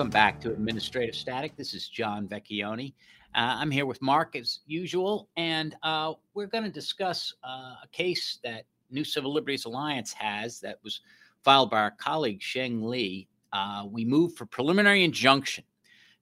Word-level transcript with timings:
Welcome 0.00 0.12
back 0.12 0.40
to 0.40 0.50
Administrative 0.50 1.14
Static. 1.14 1.58
This 1.58 1.74
is 1.74 1.86
John 1.86 2.26
Vecchione. 2.26 2.94
Uh, 3.34 3.60
I'm 3.60 3.70
here 3.70 3.84
with 3.84 4.00
Mark 4.00 4.34
as 4.34 4.60
usual, 4.66 5.28
and 5.36 5.76
uh, 5.82 6.14
we're 6.32 6.46
going 6.46 6.64
to 6.64 6.70
discuss 6.70 7.34
uh, 7.44 7.74
a 7.84 7.88
case 7.92 8.38
that 8.42 8.64
New 8.90 9.04
Civil 9.04 9.30
Liberties 9.30 9.66
Alliance 9.66 10.14
has 10.14 10.58
that 10.60 10.78
was 10.82 11.02
filed 11.42 11.68
by 11.68 11.80
our 11.80 11.90
colleague 11.90 12.40
Sheng 12.40 12.82
Li. 12.82 13.28
Uh, 13.52 13.84
we 13.90 14.06
moved 14.06 14.38
for 14.38 14.46
preliminary 14.46 15.04
injunction 15.04 15.64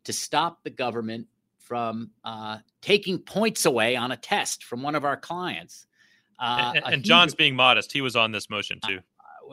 to 0.03 0.13
stop 0.13 0.65
the 0.65 0.71
government 0.71 1.29
from 1.61 2.11
uh, 2.25 2.59
taking 2.83 3.17
points 3.17 3.65
away 3.65 3.95
on 3.95 4.11
a 4.11 4.17
test 4.17 4.65
from 4.65 4.83
one 4.83 4.97
of 4.97 5.05
our 5.05 5.17
clients. 5.17 5.87
Uh, 6.41 6.73
and, 6.75 6.95
and 6.95 7.05
John's 7.05 7.37
being 7.37 7.55
modest. 7.55 7.93
He 7.93 8.01
was 8.01 8.17
on 8.17 8.33
this 8.33 8.51
motion 8.51 8.81
too. 8.85 8.99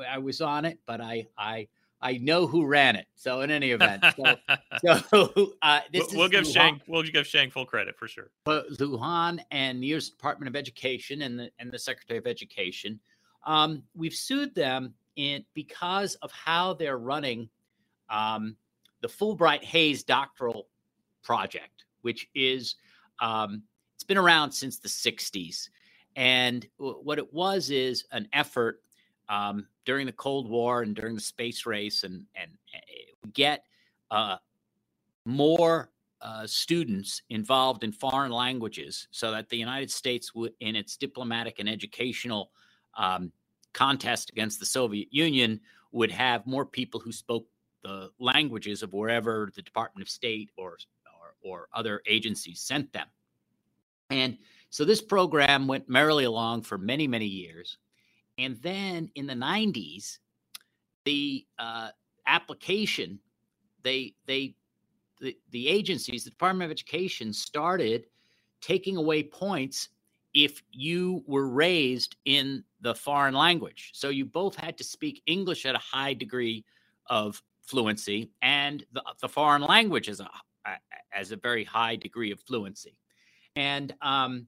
I 0.09 0.17
was 0.17 0.41
on 0.41 0.65
it, 0.65 0.79
but 0.87 0.99
I 0.99 1.27
I 1.37 1.67
I 2.05 2.19
know 2.19 2.45
who 2.45 2.67
ran 2.67 2.95
it. 2.95 3.07
So 3.15 3.41
in 3.41 3.49
any 3.49 3.71
event, 3.71 4.03
so, 4.15 4.35
so 4.85 5.53
uh, 5.63 5.79
we'll 6.13 6.29
give 6.29 6.43
Luhan, 6.43 6.53
Sheng 6.53 6.81
we'll 6.87 7.01
give 7.01 7.25
Sheng 7.25 7.49
full 7.49 7.65
credit 7.65 7.97
for 7.97 8.07
sure. 8.07 8.29
Lujan 8.47 9.39
and 9.49 9.81
the 9.81 9.87
U.S. 9.87 10.09
Department 10.09 10.47
of 10.47 10.55
Education 10.55 11.23
and 11.23 11.39
the 11.39 11.49
and 11.57 11.71
the 11.71 11.79
Secretary 11.79 12.19
of 12.19 12.27
Education, 12.27 12.99
um, 13.47 13.81
we've 13.95 14.13
sued 14.13 14.53
them 14.53 14.93
in 15.15 15.43
because 15.55 16.13
of 16.15 16.31
how 16.31 16.73
they're 16.75 16.99
running 16.99 17.49
um, 18.11 18.55
the 19.01 19.07
Fulbright 19.07 19.63
Hays 19.63 20.03
doctoral 20.03 20.67
project, 21.23 21.85
which 22.03 22.29
is 22.35 22.75
um, 23.19 23.63
it's 23.95 24.03
been 24.03 24.19
around 24.19 24.51
since 24.51 24.77
the 24.77 24.89
'60s, 24.89 25.69
and 26.15 26.67
what 26.77 27.17
it 27.17 27.33
was 27.33 27.71
is 27.71 28.05
an 28.11 28.27
effort 28.31 28.83
um, 29.29 29.67
during 29.85 30.05
the 30.05 30.11
Cold 30.11 30.49
War 30.49 30.81
and 30.81 30.95
during 30.95 31.15
the 31.15 31.21
space 31.21 31.65
race, 31.65 32.03
and 32.03 32.25
and 32.35 32.51
eh, 32.73 33.13
get 33.33 33.63
uh, 34.11 34.37
more 35.25 35.89
uh, 36.21 36.47
students 36.47 37.21
involved 37.29 37.83
in 37.83 37.91
foreign 37.91 38.31
languages, 38.31 39.07
so 39.11 39.31
that 39.31 39.49
the 39.49 39.57
United 39.57 39.91
States 39.91 40.33
would, 40.33 40.53
in 40.59 40.75
its 40.75 40.97
diplomatic 40.97 41.59
and 41.59 41.69
educational 41.69 42.51
um, 42.97 43.31
contest 43.73 44.29
against 44.29 44.59
the 44.59 44.65
Soviet 44.65 45.07
Union, 45.11 45.59
would 45.91 46.11
have 46.11 46.45
more 46.45 46.65
people 46.65 46.99
who 46.99 47.11
spoke 47.11 47.47
the 47.83 48.09
languages 48.19 48.81
of 48.81 48.93
wherever 48.93 49.51
the 49.55 49.61
Department 49.61 50.01
of 50.05 50.09
State 50.09 50.49
or 50.57 50.77
or, 51.43 51.51
or 51.51 51.67
other 51.73 52.01
agencies 52.07 52.61
sent 52.61 52.91
them. 52.93 53.07
And 54.09 54.37
so 54.69 54.85
this 54.85 55.01
program 55.01 55.67
went 55.67 55.89
merrily 55.89 56.25
along 56.25 56.63
for 56.63 56.77
many, 56.77 57.07
many 57.07 57.25
years. 57.25 57.77
And 58.37 58.57
then 58.61 59.09
in 59.15 59.27
the 59.27 59.33
90s, 59.33 60.19
the 61.05 61.45
uh, 61.59 61.89
application, 62.27 63.19
they 63.83 64.13
they 64.25 64.55
the, 65.21 65.37
the 65.51 65.67
agencies, 65.67 66.25
the 66.25 66.29
Department 66.29 66.65
of 66.65 66.71
Education 66.71 67.31
started 67.31 68.07
taking 68.61 68.97
away 68.97 69.23
points 69.23 69.89
if 70.33 70.61
you 70.71 71.23
were 71.25 71.47
raised 71.47 72.17
in 72.25 72.63
the 72.81 72.93
foreign 72.93 73.33
language. 73.33 73.91
So 73.93 74.09
you 74.09 74.25
both 74.25 74.55
had 74.55 74.77
to 74.79 74.83
speak 74.83 75.23
English 75.25 75.65
at 75.65 75.75
a 75.75 75.79
high 75.79 76.13
degree 76.13 76.65
of 77.07 77.41
fluency 77.61 78.31
and 78.41 78.85
the, 78.91 79.01
the 79.21 79.29
foreign 79.29 79.61
language 79.61 80.09
as 80.09 80.19
a 80.19 80.29
as 81.13 81.31
a 81.31 81.37
very 81.37 81.63
high 81.63 81.95
degree 81.95 82.31
of 82.31 82.39
fluency. 82.41 82.97
And 83.55 83.93
um, 84.01 84.47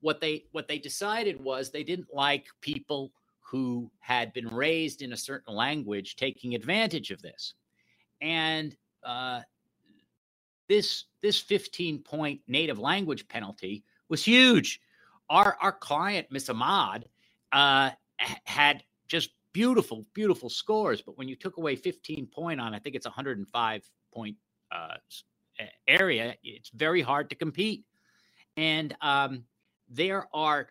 what 0.00 0.20
they 0.20 0.44
what 0.52 0.68
they 0.68 0.78
decided 0.78 1.42
was 1.42 1.70
they 1.70 1.84
didn't 1.84 2.08
like 2.12 2.46
people 2.60 3.12
who 3.50 3.90
had 4.00 4.32
been 4.34 4.48
raised 4.48 5.00
in 5.00 5.12
a 5.12 5.16
certain 5.16 5.54
language 5.54 6.16
taking 6.16 6.54
advantage 6.54 7.10
of 7.10 7.22
this. 7.22 7.54
And 8.20 8.76
uh, 9.02 9.40
this 10.68 11.04
this 11.22 11.40
15 11.40 12.00
point 12.02 12.40
native 12.46 12.78
language 12.78 13.26
penalty 13.28 13.84
was 14.08 14.22
huge. 14.22 14.80
Our 15.30 15.56
our 15.62 15.72
client 15.72 16.26
Miss 16.30 16.50
Ahmad 16.50 17.06
uh, 17.52 17.90
had 18.44 18.84
just 19.06 19.30
beautiful 19.54 20.04
beautiful 20.12 20.50
scores, 20.50 21.00
but 21.00 21.16
when 21.16 21.28
you 21.28 21.36
took 21.36 21.56
away 21.56 21.74
15 21.74 22.26
point 22.26 22.60
on 22.60 22.74
I 22.74 22.78
think 22.78 22.96
it's 22.96 23.06
105 23.06 23.90
point 24.12 24.36
uh, 24.70 24.96
area, 25.86 26.34
it's 26.42 26.70
very 26.70 27.00
hard 27.00 27.30
to 27.30 27.36
compete. 27.36 27.84
And 28.56 28.94
um, 29.00 29.44
there 29.88 30.28
are 30.34 30.68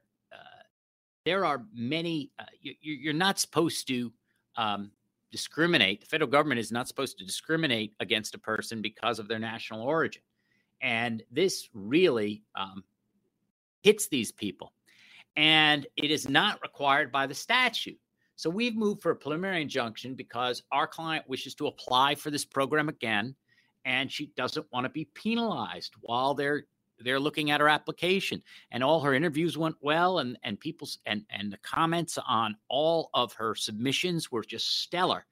there 1.28 1.44
are 1.44 1.66
many, 1.74 2.32
uh, 2.40 2.46
you, 2.62 3.10
are 3.10 3.14
not 3.14 3.38
supposed 3.38 3.86
to 3.90 4.14
um, 4.56 4.90
discriminate. 5.30 6.00
The 6.00 6.08
federal 6.08 6.30
government 6.30 6.62
is 6.62 6.72
not 6.72 6.88
supposed 6.88 7.18
to 7.18 7.26
discriminate 7.26 7.94
against 8.00 8.34
a 8.34 8.38
person 8.38 8.82
because 8.82 9.20
of 9.20 9.28
their 9.28 9.38
national 9.38 9.82
origin. 9.82 10.22
And 10.82 11.22
this 11.30 11.68
really 11.74 12.44
um, 12.56 12.82
hits 13.82 14.08
these 14.08 14.32
people. 14.32 14.72
And 15.36 15.86
it 15.98 16.12
is 16.12 16.30
not 16.30 16.62
required 16.62 17.12
by 17.12 17.28
the 17.28 17.36
statute. 17.36 18.00
So 18.38 18.50
we've 18.50 18.78
moved 18.78 19.02
for 19.02 19.12
a 19.12 19.16
preliminary 19.16 19.62
injunction 19.62 20.16
because 20.16 20.64
our 20.72 20.88
client 20.88 21.26
wishes 21.28 21.56
to 21.56 21.68
apply 21.68 22.16
for 22.16 22.32
this 22.32 22.46
program 22.46 22.88
again, 22.88 23.36
and 23.84 24.10
she 24.10 24.28
doesn't 24.38 24.66
want 24.72 24.86
to 24.86 24.90
be 24.90 25.10
penalized 25.14 25.94
while 26.00 26.34
they're 26.34 26.68
they're 27.00 27.20
looking 27.20 27.52
at 27.52 27.62
her 27.62 27.70
application 27.70 28.42
and 28.72 28.84
all 28.84 29.02
her 29.02 29.14
interviews 29.14 29.58
went 29.58 29.76
well 29.82 30.20
and 30.20 30.38
and 30.44 30.60
people's 30.60 31.00
and 31.06 31.24
and 31.30 31.52
the 31.52 31.58
comments 31.58 32.18
on 32.28 32.56
all 32.70 33.10
of 33.14 33.34
her 33.34 33.56
submissions 33.56 34.32
were 34.32 34.44
just 34.44 34.82
stellar. 34.82 35.26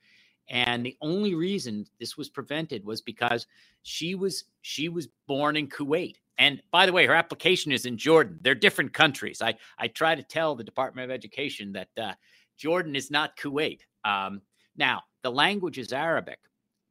And 0.50 0.86
the 0.86 0.98
only 1.02 1.34
reason 1.36 1.88
this 2.00 2.18
was 2.18 2.30
prevented 2.30 2.86
was 2.86 3.02
because 3.02 3.48
she 3.84 4.16
was 4.16 4.46
she 4.62 4.90
was 4.90 5.08
born 5.28 5.58
in 5.58 5.68
Kuwait. 5.68 6.16
And 6.38 6.62
by 6.72 6.86
the 6.86 6.94
way 6.94 7.06
her 7.06 7.16
application 7.16 7.72
is 7.72 7.86
in 7.86 7.98
Jordan. 7.98 8.40
They're 8.42 8.56
different 8.56 8.94
countries. 8.94 9.42
I 9.42 9.56
i 9.80 9.88
try 9.88 10.16
to 10.16 10.24
tell 10.24 10.56
the 10.56 10.64
department 10.64 11.10
of 11.10 11.16
education 11.16 11.74
that 11.74 11.90
uh, 11.98 12.14
Jordan 12.58 12.96
is 12.96 13.12
not 13.12 13.38
Kuwait. 13.38 13.82
Um, 14.04 14.42
now 14.78 15.04
the 15.24 15.32
language 15.32 15.78
is 15.78 15.94
Arabic 15.94 16.40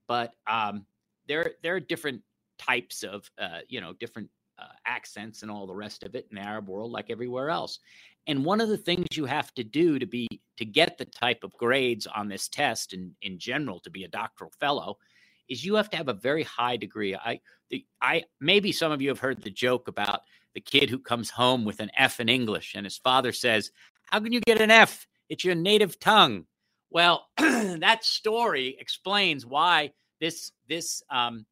but 0.08 0.32
um, 0.46 0.86
there 1.28 1.52
there 1.62 1.74
are 1.76 1.80
different 1.80 2.22
types 2.58 3.02
of 3.02 3.30
uh, 3.38 3.60
you 3.68 3.80
know 3.80 3.92
different 3.94 4.28
accents 4.94 5.42
and 5.42 5.50
all 5.50 5.66
the 5.66 5.74
rest 5.74 6.02
of 6.04 6.14
it 6.14 6.26
in 6.30 6.36
the 6.36 6.42
Arab 6.42 6.68
world, 6.68 6.92
like 6.92 7.10
everywhere 7.10 7.50
else. 7.50 7.80
And 8.26 8.44
one 8.44 8.60
of 8.60 8.68
the 8.68 8.78
things 8.78 9.06
you 9.14 9.26
have 9.26 9.52
to 9.54 9.64
do 9.64 9.98
to 9.98 10.06
be 10.06 10.28
to 10.56 10.64
get 10.64 10.96
the 10.96 11.04
type 11.04 11.42
of 11.42 11.52
grades 11.56 12.06
on 12.06 12.28
this 12.28 12.48
test 12.48 12.92
and 12.92 13.12
in 13.22 13.38
general 13.38 13.80
to 13.80 13.90
be 13.90 14.04
a 14.04 14.08
doctoral 14.08 14.52
fellow 14.58 14.98
is 15.48 15.64
you 15.64 15.74
have 15.74 15.90
to 15.90 15.96
have 15.96 16.08
a 16.08 16.14
very 16.14 16.42
high 16.42 16.76
degree. 16.76 17.14
I 17.14 17.40
the, 17.70 17.84
I 18.00 18.24
maybe 18.40 18.72
some 18.72 18.92
of 18.92 19.02
you 19.02 19.08
have 19.08 19.18
heard 19.18 19.42
the 19.42 19.50
joke 19.50 19.88
about 19.88 20.20
the 20.54 20.60
kid 20.60 20.88
who 20.88 20.98
comes 20.98 21.30
home 21.30 21.64
with 21.64 21.80
an 21.80 21.90
F 21.98 22.20
in 22.20 22.28
English 22.28 22.74
and 22.74 22.86
his 22.86 22.96
father 22.96 23.32
says, 23.32 23.70
"How 24.06 24.20
can 24.20 24.32
you 24.32 24.40
get 24.40 24.60
an 24.60 24.70
F? 24.70 25.06
It's 25.28 25.44
your 25.44 25.54
native 25.54 25.98
tongue." 25.98 26.46
Well, 26.90 27.26
that 27.36 28.04
story 28.04 28.76
explains 28.78 29.44
why 29.44 29.92
this 30.20 30.52
this 30.68 31.02
um, 31.10 31.44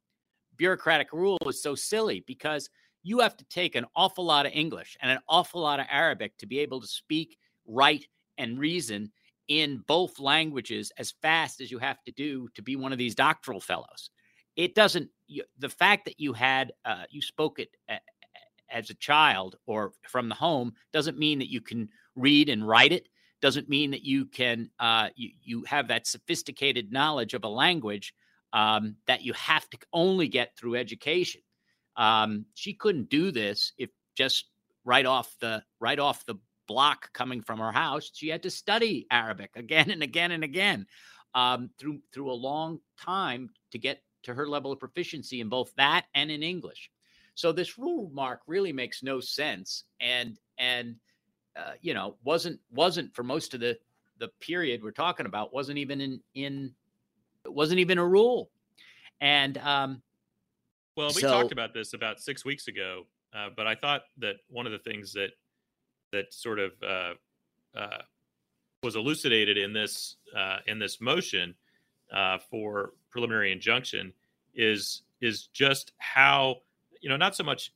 bureaucratic 0.57 1.13
rule 1.13 1.39
is 1.47 1.63
so 1.63 1.75
silly 1.75 2.25
because 2.27 2.71
you 3.03 3.21
have 3.21 3.37
to 3.37 3.45
take 3.45 3.75
an 3.75 3.87
awful 3.97 4.25
lot 4.25 4.47
of 4.47 4.53
English 4.53 4.97
and 5.01 5.11
an 5.11 5.19
awful 5.29 5.61
lot 5.61 5.81
of 5.81 5.87
Arabic 5.91 6.37
to 6.39 6.47
be 6.47 6.61
able 6.61 6.81
to 6.81 6.87
speak, 6.87 7.37
write, 7.67 8.07
and 8.39 8.59
reason 8.59 9.11
in 9.49 9.83
both 9.87 10.19
languages 10.21 10.93
as 10.99 11.15
fast 11.21 11.61
as 11.61 11.71
you 11.71 11.79
have 11.79 12.03
to 12.05 12.13
do 12.13 12.49
to 12.55 12.63
be 12.63 12.77
one 12.77 12.93
of 12.93 12.99
these 12.99 13.15
doctoral 13.15 13.61
fellows. 13.61 14.11
It 14.57 14.75
doesn't, 14.75 15.11
you, 15.27 15.43
the 15.59 15.69
fact 15.69 16.05
that 16.05 16.21
you 16.21 16.33
had, 16.33 16.73
uh, 16.85 17.05
you 17.11 17.21
spoke 17.21 17.59
it 17.59 17.71
a, 17.89 17.99
as 18.71 18.91
a 18.91 18.95
child 18.95 19.57
or 19.67 19.93
from 20.09 20.29
the 20.29 20.35
home 20.35 20.73
doesn't 20.93 21.19
mean 21.19 21.39
that 21.41 21.51
you 21.51 21.61
can 21.61 21.89
read 22.15 22.49
and 22.49 22.67
write 22.67 22.93
it, 22.93 23.09
doesn't 23.41 23.69
mean 23.69 23.91
that 23.91 24.05
you 24.05 24.27
can, 24.27 24.71
uh, 24.79 25.09
you, 25.17 25.31
you 25.43 25.65
have 25.65 25.89
that 25.89 26.07
sophisticated 26.07 26.93
knowledge 26.93 27.35
of 27.35 27.45
a 27.45 27.49
language 27.49 28.15
um, 28.53 28.97
that 29.07 29.23
you 29.23 29.33
have 29.33 29.69
to 29.71 29.79
only 29.93 30.29
get 30.29 30.57
through 30.57 30.77
education. 30.77 31.41
Um, 31.97 32.47
she 32.55 32.75
couldn't 32.75 33.11
do 33.11 33.31
this 33.31 33.73
if 33.79 33.91
just 34.15 34.47
right 34.85 35.07
off 35.07 35.37
the 35.41 35.63
right 35.81 35.99
off 35.99 36.25
the 36.27 36.37
block 36.67 37.13
coming 37.13 37.43
from 37.43 37.59
her 37.59 37.73
house, 37.73 38.11
she 38.15 38.29
had 38.29 38.43
to 38.43 38.51
study 38.51 39.07
Arabic 39.11 39.51
again 39.57 39.91
and 39.91 40.03
again 40.03 40.33
and 40.33 40.45
again 40.45 40.87
um, 41.35 41.71
through 41.79 42.01
through 42.13 42.31
a 42.31 42.35
long 42.35 42.81
time 42.99 43.51
to 43.71 43.79
get 43.79 44.03
to 44.23 44.35
her 44.35 44.47
level 44.49 44.73
of 44.73 44.79
proficiency 44.79 45.41
in 45.41 45.49
both 45.49 45.75
that 45.77 46.07
and 46.15 46.31
in 46.31 46.43
English. 46.43 46.91
So 47.35 47.53
this 47.53 47.79
rule 47.79 48.11
mark 48.13 48.41
really 48.47 48.73
makes 48.73 49.03
no 49.03 49.21
sense, 49.21 49.85
and 50.01 50.39
and 50.59 50.97
uh, 51.57 51.73
you 51.81 51.95
know 51.95 52.17
wasn't 52.25 52.61
wasn't 52.71 53.15
for 53.15 53.23
most 53.23 53.55
of 53.55 53.61
the 53.61 53.79
the 54.19 54.29
period 54.41 54.83
we're 54.83 54.93
talking 54.93 55.27
about 55.27 55.53
wasn't 55.53 55.79
even 55.79 56.01
in 56.01 56.21
in 56.35 56.75
wasn't 57.47 57.81
even 57.81 57.99
a 57.99 58.07
rule, 58.07 58.51
and 59.21 59.59
um, 59.59 60.03
well, 60.97 61.09
we 61.09 61.23
so, 61.23 61.29
talked 61.29 61.53
about 61.53 61.73
this 61.73 61.95
about 61.95 62.21
six 62.21 62.45
weeks 62.45 62.69
ago, 62.69 63.07
uh, 63.35 63.49
but 63.57 63.67
I 63.67 63.75
thought 63.75 64.03
that 64.19 64.37
one 64.49 64.67
of 64.67 64.73
the 64.73 64.79
things 64.79 65.13
that 65.15 65.31
that 66.13 66.33
sort 66.33 66.59
of 66.59 66.73
uh, 66.83 67.15
uh, 67.79 68.03
was 68.83 68.97
elucidated 68.97 69.57
in 69.57 69.73
this 69.73 70.17
uh, 70.37 70.59
in 70.67 70.79
this 70.79 71.01
motion 71.01 71.55
uh, 72.15 72.39
for 72.51 72.93
preliminary 73.11 73.53
injunction 73.53 74.13
is 74.55 75.03
is 75.21 75.47
just 75.47 75.93
how 75.99 76.57
you 77.01 77.09
know 77.09 77.17
not 77.17 77.35
so 77.35 77.45
much 77.45 77.73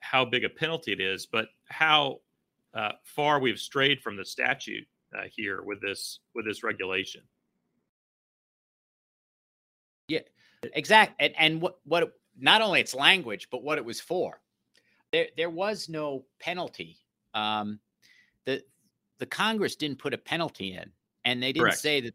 how 0.00 0.24
big 0.24 0.44
a 0.44 0.48
penalty 0.48 0.92
it 0.92 1.00
is, 1.00 1.26
but 1.26 1.48
how 1.68 2.20
uh, 2.74 2.92
far 3.04 3.38
we've 3.38 3.58
strayed 3.58 4.00
from 4.00 4.16
the 4.16 4.24
statute 4.24 4.86
here 5.30 5.62
with 5.62 5.80
this 5.80 6.20
with 6.34 6.44
this 6.44 6.64
regulation. 6.64 7.22
Yeah, 10.08 10.20
exactly. 10.74 11.14
And, 11.20 11.34
and 11.38 11.62
what 11.62 11.78
what 11.84 12.12
not 12.40 12.62
only 12.62 12.80
its 12.80 12.94
language, 12.94 13.48
but 13.50 13.62
what 13.62 13.78
it 13.78 13.84
was 13.84 14.00
for. 14.00 14.40
There, 15.12 15.28
there 15.36 15.50
was 15.50 15.88
no 15.88 16.24
penalty. 16.40 16.98
Um, 17.34 17.80
the 18.46 18.62
the 19.18 19.26
Congress 19.26 19.76
didn't 19.76 19.98
put 19.98 20.14
a 20.14 20.18
penalty 20.18 20.74
in, 20.74 20.90
and 21.24 21.42
they 21.42 21.52
didn't 21.52 21.66
Correct. 21.66 21.78
say 21.78 22.00
that, 22.00 22.14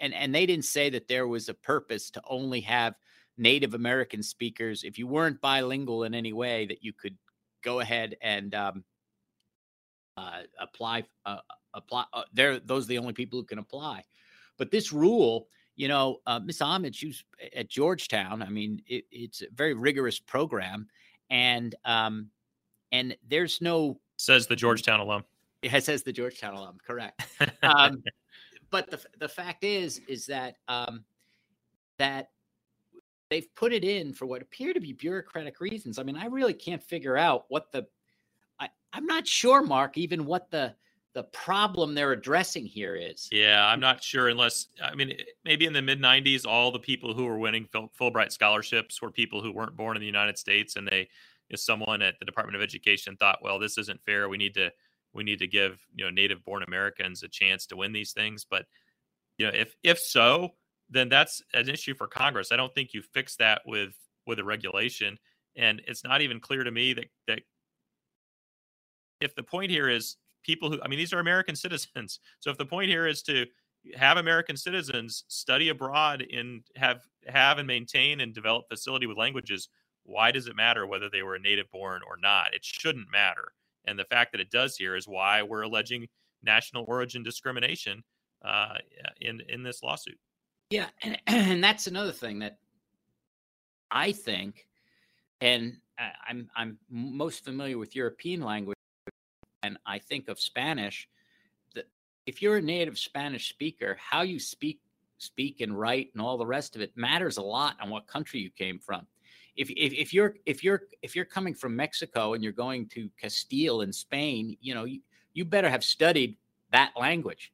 and 0.00 0.14
and 0.14 0.34
they 0.34 0.46
didn't 0.46 0.64
say 0.64 0.90
that 0.90 1.08
there 1.08 1.26
was 1.26 1.48
a 1.48 1.54
purpose 1.54 2.10
to 2.10 2.22
only 2.28 2.60
have 2.62 2.94
Native 3.36 3.74
American 3.74 4.22
speakers. 4.22 4.84
If 4.84 4.98
you 4.98 5.06
weren't 5.06 5.40
bilingual 5.40 6.04
in 6.04 6.14
any 6.14 6.32
way, 6.32 6.66
that 6.66 6.82
you 6.82 6.92
could 6.92 7.16
go 7.62 7.80
ahead 7.80 8.16
and 8.20 8.54
um, 8.54 8.84
uh, 10.16 10.42
apply. 10.60 11.04
Uh, 11.24 11.38
apply. 11.74 12.04
Uh, 12.12 12.22
there, 12.32 12.58
those 12.60 12.84
are 12.84 12.88
the 12.88 12.98
only 12.98 13.12
people 13.12 13.38
who 13.38 13.44
can 13.44 13.58
apply. 13.58 14.04
But 14.58 14.70
this 14.70 14.92
rule 14.92 15.48
you 15.78 15.86
know, 15.86 16.18
uh, 16.26 16.40
Miss 16.40 16.60
Ahmed, 16.60 16.94
she's 16.94 17.24
at 17.54 17.68
Georgetown. 17.68 18.42
I 18.42 18.48
mean, 18.48 18.82
it, 18.88 19.04
it's 19.12 19.42
a 19.42 19.46
very 19.54 19.74
rigorous 19.74 20.18
program, 20.18 20.88
and 21.30 21.72
um, 21.84 22.30
and 22.90 23.16
there's 23.28 23.60
no 23.62 24.00
says 24.16 24.48
the 24.48 24.56
Georgetown 24.56 24.98
alum. 24.98 25.24
It 25.62 25.84
says 25.84 26.02
the 26.02 26.12
Georgetown 26.12 26.54
alum, 26.54 26.78
correct? 26.84 27.22
um, 27.62 28.02
but 28.70 28.90
the 28.90 29.00
the 29.20 29.28
fact 29.28 29.62
is, 29.62 30.00
is 30.08 30.26
that 30.26 30.56
um, 30.66 31.04
that 31.98 32.30
they've 33.30 33.54
put 33.54 33.72
it 33.72 33.84
in 33.84 34.12
for 34.12 34.26
what 34.26 34.42
appear 34.42 34.72
to 34.72 34.80
be 34.80 34.92
bureaucratic 34.92 35.60
reasons. 35.60 36.00
I 36.00 36.02
mean, 36.02 36.16
I 36.16 36.26
really 36.26 36.54
can't 36.54 36.82
figure 36.82 37.16
out 37.16 37.44
what 37.50 37.70
the 37.70 37.86
I, 38.58 38.68
I'm 38.92 39.06
not 39.06 39.28
sure, 39.28 39.62
Mark, 39.62 39.96
even 39.96 40.26
what 40.26 40.50
the 40.50 40.74
the 41.14 41.24
problem 41.24 41.94
they're 41.94 42.12
addressing 42.12 42.66
here 42.66 42.94
is. 42.94 43.28
Yeah, 43.32 43.66
I'm 43.66 43.80
not 43.80 44.02
sure 44.02 44.28
unless 44.28 44.68
I 44.82 44.94
mean 44.94 45.16
maybe 45.44 45.66
in 45.66 45.72
the 45.72 45.82
mid 45.82 46.00
90s 46.00 46.46
all 46.46 46.70
the 46.70 46.78
people 46.78 47.14
who 47.14 47.24
were 47.24 47.38
winning 47.38 47.68
Fulbright 47.98 48.32
scholarships 48.32 49.00
were 49.00 49.10
people 49.10 49.42
who 49.42 49.52
weren't 49.52 49.76
born 49.76 49.96
in 49.96 50.00
the 50.00 50.06
United 50.06 50.38
States 50.38 50.76
and 50.76 50.86
they 50.86 51.08
if 51.50 51.60
someone 51.60 52.02
at 52.02 52.18
the 52.18 52.26
Department 52.26 52.56
of 52.56 52.62
Education 52.62 53.16
thought, 53.16 53.38
well, 53.42 53.58
this 53.58 53.78
isn't 53.78 54.04
fair. 54.04 54.28
We 54.28 54.36
need 54.36 54.54
to 54.54 54.70
we 55.14 55.24
need 55.24 55.38
to 55.38 55.46
give, 55.46 55.80
you 55.94 56.04
know, 56.04 56.10
native 56.10 56.44
born 56.44 56.62
Americans 56.62 57.22
a 57.22 57.28
chance 57.28 57.66
to 57.66 57.76
win 57.76 57.92
these 57.92 58.12
things, 58.12 58.46
but 58.48 58.66
you 59.38 59.46
know, 59.46 59.52
if 59.54 59.74
if 59.82 59.98
so, 59.98 60.50
then 60.90 61.08
that's 61.08 61.42
an 61.54 61.68
issue 61.68 61.94
for 61.94 62.06
Congress. 62.06 62.52
I 62.52 62.56
don't 62.56 62.74
think 62.74 62.92
you 62.92 63.02
fix 63.02 63.36
that 63.36 63.62
with 63.66 63.94
with 64.26 64.38
a 64.38 64.44
regulation 64.44 65.18
and 65.56 65.82
it's 65.86 66.04
not 66.04 66.20
even 66.20 66.38
clear 66.38 66.64
to 66.64 66.70
me 66.70 66.92
that 66.92 67.06
that 67.26 67.40
if 69.20 69.34
the 69.34 69.42
point 69.42 69.70
here 69.70 69.88
is 69.88 70.16
people 70.48 70.70
who, 70.70 70.80
I 70.82 70.88
mean, 70.88 70.98
these 70.98 71.12
are 71.12 71.20
American 71.20 71.54
citizens. 71.64 72.18
So 72.40 72.50
if 72.50 72.58
the 72.58 72.66
point 72.66 72.90
here 72.90 73.06
is 73.06 73.22
to 73.24 73.46
have 73.94 74.16
American 74.16 74.56
citizens 74.56 75.24
study 75.28 75.68
abroad 75.68 76.24
and 76.32 76.62
have 76.74 77.02
have 77.28 77.58
and 77.58 77.66
maintain 77.66 78.20
and 78.20 78.34
develop 78.34 78.68
facility 78.68 79.06
with 79.06 79.16
languages, 79.16 79.68
why 80.04 80.32
does 80.32 80.46
it 80.46 80.56
matter 80.56 80.86
whether 80.86 81.08
they 81.08 81.22
were 81.22 81.38
native 81.38 81.70
born 81.70 82.00
or 82.08 82.16
not? 82.20 82.54
It 82.54 82.64
shouldn't 82.64 83.12
matter. 83.12 83.52
And 83.86 83.98
the 83.98 84.04
fact 84.04 84.32
that 84.32 84.40
it 84.40 84.50
does 84.50 84.76
here 84.76 84.96
is 84.96 85.06
why 85.06 85.42
we're 85.42 85.62
alleging 85.62 86.08
national 86.42 86.84
origin 86.88 87.22
discrimination 87.22 88.02
uh, 88.42 88.74
in 89.20 89.42
in 89.48 89.62
this 89.62 89.82
lawsuit. 89.82 90.18
Yeah, 90.70 90.88
and, 91.02 91.18
and 91.26 91.62
that's 91.62 91.86
another 91.86 92.12
thing 92.12 92.38
that 92.38 92.58
I 93.90 94.12
think, 94.12 94.66
and 95.40 95.76
I'm 96.26 96.50
I'm 96.56 96.78
most 96.90 97.44
familiar 97.44 97.76
with 97.76 97.94
European 97.94 98.40
language 98.40 98.77
and 99.68 99.78
I 99.86 99.98
think 99.98 100.28
of 100.28 100.40
Spanish, 100.40 101.08
that 101.74 101.84
if 102.26 102.40
you're 102.42 102.56
a 102.56 102.62
native 102.62 102.98
Spanish 102.98 103.50
speaker, 103.50 103.96
how 104.00 104.22
you 104.22 104.40
speak, 104.40 104.80
speak 105.18 105.60
and 105.60 105.78
write 105.78 106.08
and 106.14 106.22
all 106.22 106.38
the 106.38 106.46
rest 106.46 106.74
of 106.74 106.82
it 106.82 106.96
matters 106.96 107.36
a 107.36 107.42
lot 107.42 107.76
on 107.80 107.90
what 107.90 108.06
country 108.06 108.40
you 108.40 108.50
came 108.50 108.78
from. 108.78 109.06
If, 109.56 109.70
if, 109.70 109.92
if 109.92 110.14
you're 110.14 110.36
if 110.46 110.62
you're 110.62 110.82
if 111.02 111.16
you're 111.16 111.24
coming 111.24 111.52
from 111.52 111.74
Mexico 111.74 112.34
and 112.34 112.42
you're 112.44 112.52
going 112.52 112.86
to 112.90 113.10
Castile 113.20 113.80
in 113.80 113.92
Spain, 113.92 114.56
you 114.60 114.72
know 114.72 114.84
you, 114.84 115.00
you 115.34 115.44
better 115.44 115.68
have 115.68 115.82
studied 115.82 116.36
that 116.72 116.92
language. 116.96 117.52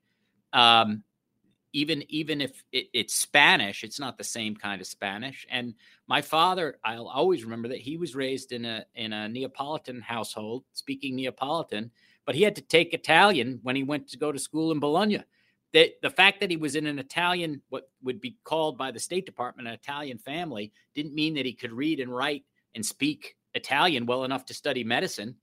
Um, 0.53 1.03
even 1.75 2.05
even 2.09 2.41
if 2.41 2.65
it, 2.73 2.87
it's 2.95 3.15
Spanish, 3.15 3.85
it's 3.85 4.01
not 4.01 4.17
the 4.17 4.25
same 4.25 4.55
kind 4.57 4.81
of 4.81 4.87
Spanish. 4.87 5.47
And 5.51 5.75
my 6.07 6.23
father, 6.23 6.79
I'll 6.85 7.09
always 7.09 7.45
remember 7.45 7.69
that 7.69 7.81
he 7.81 7.99
was 7.99 8.15
raised 8.15 8.53
in 8.53 8.65
a 8.65 8.87
in 8.95 9.13
a 9.13 9.29
Neapolitan 9.29 10.01
household, 10.01 10.65
speaking 10.73 11.17
Neapolitan, 11.17 11.91
but 12.25 12.37
he 12.37 12.43
had 12.43 12.57
to 12.57 12.63
take 12.63 12.95
Italian 12.95 13.61
when 13.63 13.77
he 13.77 13.83
went 13.83 14.09
to 14.09 14.19
go 14.19 14.33
to 14.33 14.39
school 14.39 14.73
in 14.73 14.81
Bologna. 14.81 15.23
The, 15.73 15.93
the 16.03 16.11
fact 16.11 16.39
that 16.41 16.53
he 16.53 16.57
was 16.57 16.77
in 16.77 16.87
an 16.87 17.01
Italian, 17.01 17.61
what 17.69 17.91
would 18.05 18.21
be 18.21 18.37
called 18.45 18.79
by 18.79 18.93
the 18.93 19.01
State 19.01 19.27
Department 19.27 19.67
an 19.67 19.75
Italian 19.75 20.19
family, 20.19 20.73
didn't 20.95 21.17
mean 21.17 21.35
that 21.35 21.47
he 21.47 21.53
could 21.53 21.73
read 21.73 21.99
and 21.99 22.15
write 22.15 22.45
and 22.77 22.87
speak 22.87 23.37
Italian 23.55 24.07
well 24.07 24.23
enough 24.23 24.47
to 24.47 24.55
study 24.55 24.85
medicine. 24.85 25.35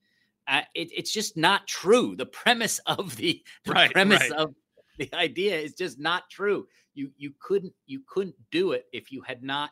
Uh, 0.48 0.62
it, 0.74 0.90
it's 0.96 1.12
just 1.12 1.36
not 1.36 1.68
true. 1.68 2.16
The 2.16 2.26
premise 2.26 2.80
of 2.86 3.18
the, 3.18 3.44
the 3.66 3.74
right, 3.74 3.92
premise 3.92 4.22
right. 4.22 4.32
of 4.32 4.56
the 5.10 5.16
idea 5.18 5.58
is 5.58 5.74
just 5.74 6.00
not 6.00 6.30
true. 6.30 6.68
You 6.94 7.12
you 7.18 7.34
couldn't 7.40 7.74
you 7.86 8.02
couldn't 8.08 8.36
do 8.52 8.74
it 8.74 8.86
if 8.94 9.12
you 9.12 9.22
had 9.22 9.44
not 9.44 9.72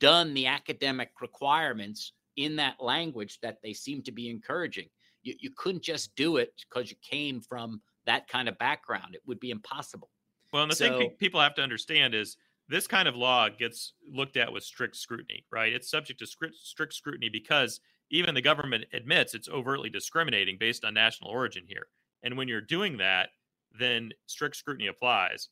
done 0.00 0.34
the 0.34 0.46
academic 0.46 1.10
requirements 1.20 2.12
in 2.36 2.56
that 2.56 2.76
language 2.80 3.38
that 3.40 3.58
they 3.62 3.72
seem 3.72 4.02
to 4.02 4.12
be 4.12 4.28
encouraging. 4.28 4.88
You, 5.22 5.34
you 5.38 5.50
couldn't 5.56 5.82
just 5.82 6.14
do 6.16 6.38
it 6.38 6.52
because 6.68 6.90
you 6.90 6.96
came 7.08 7.40
from 7.40 7.80
that 8.06 8.26
kind 8.26 8.48
of 8.48 8.58
background. 8.58 9.14
It 9.14 9.20
would 9.26 9.38
be 9.38 9.50
impossible. 9.50 10.10
Well, 10.52 10.62
and 10.62 10.72
the 10.72 10.76
so, 10.76 10.98
thing 10.98 11.10
people 11.18 11.40
have 11.40 11.54
to 11.54 11.62
understand 11.62 12.14
is 12.14 12.36
this 12.68 12.86
kind 12.86 13.06
of 13.06 13.14
law 13.14 13.48
gets 13.48 13.92
looked 14.10 14.36
at 14.36 14.52
with 14.52 14.64
strict 14.64 14.96
scrutiny, 14.96 15.44
right? 15.52 15.72
It's 15.72 15.90
subject 15.90 16.18
to 16.20 16.26
strict, 16.26 16.56
strict 16.56 16.94
scrutiny 16.94 17.28
because 17.28 17.80
even 18.10 18.34
the 18.34 18.42
government 18.42 18.84
admits 18.92 19.34
it's 19.34 19.48
overtly 19.48 19.88
discriminating 19.88 20.56
based 20.58 20.84
on 20.84 20.94
national 20.94 21.30
origin 21.30 21.64
here. 21.66 21.86
And 22.22 22.36
when 22.36 22.48
you're 22.48 22.60
doing 22.60 22.98
that, 22.98 23.30
then 23.78 24.10
strict 24.26 24.56
scrutiny 24.56 24.86
applies. 24.86 25.48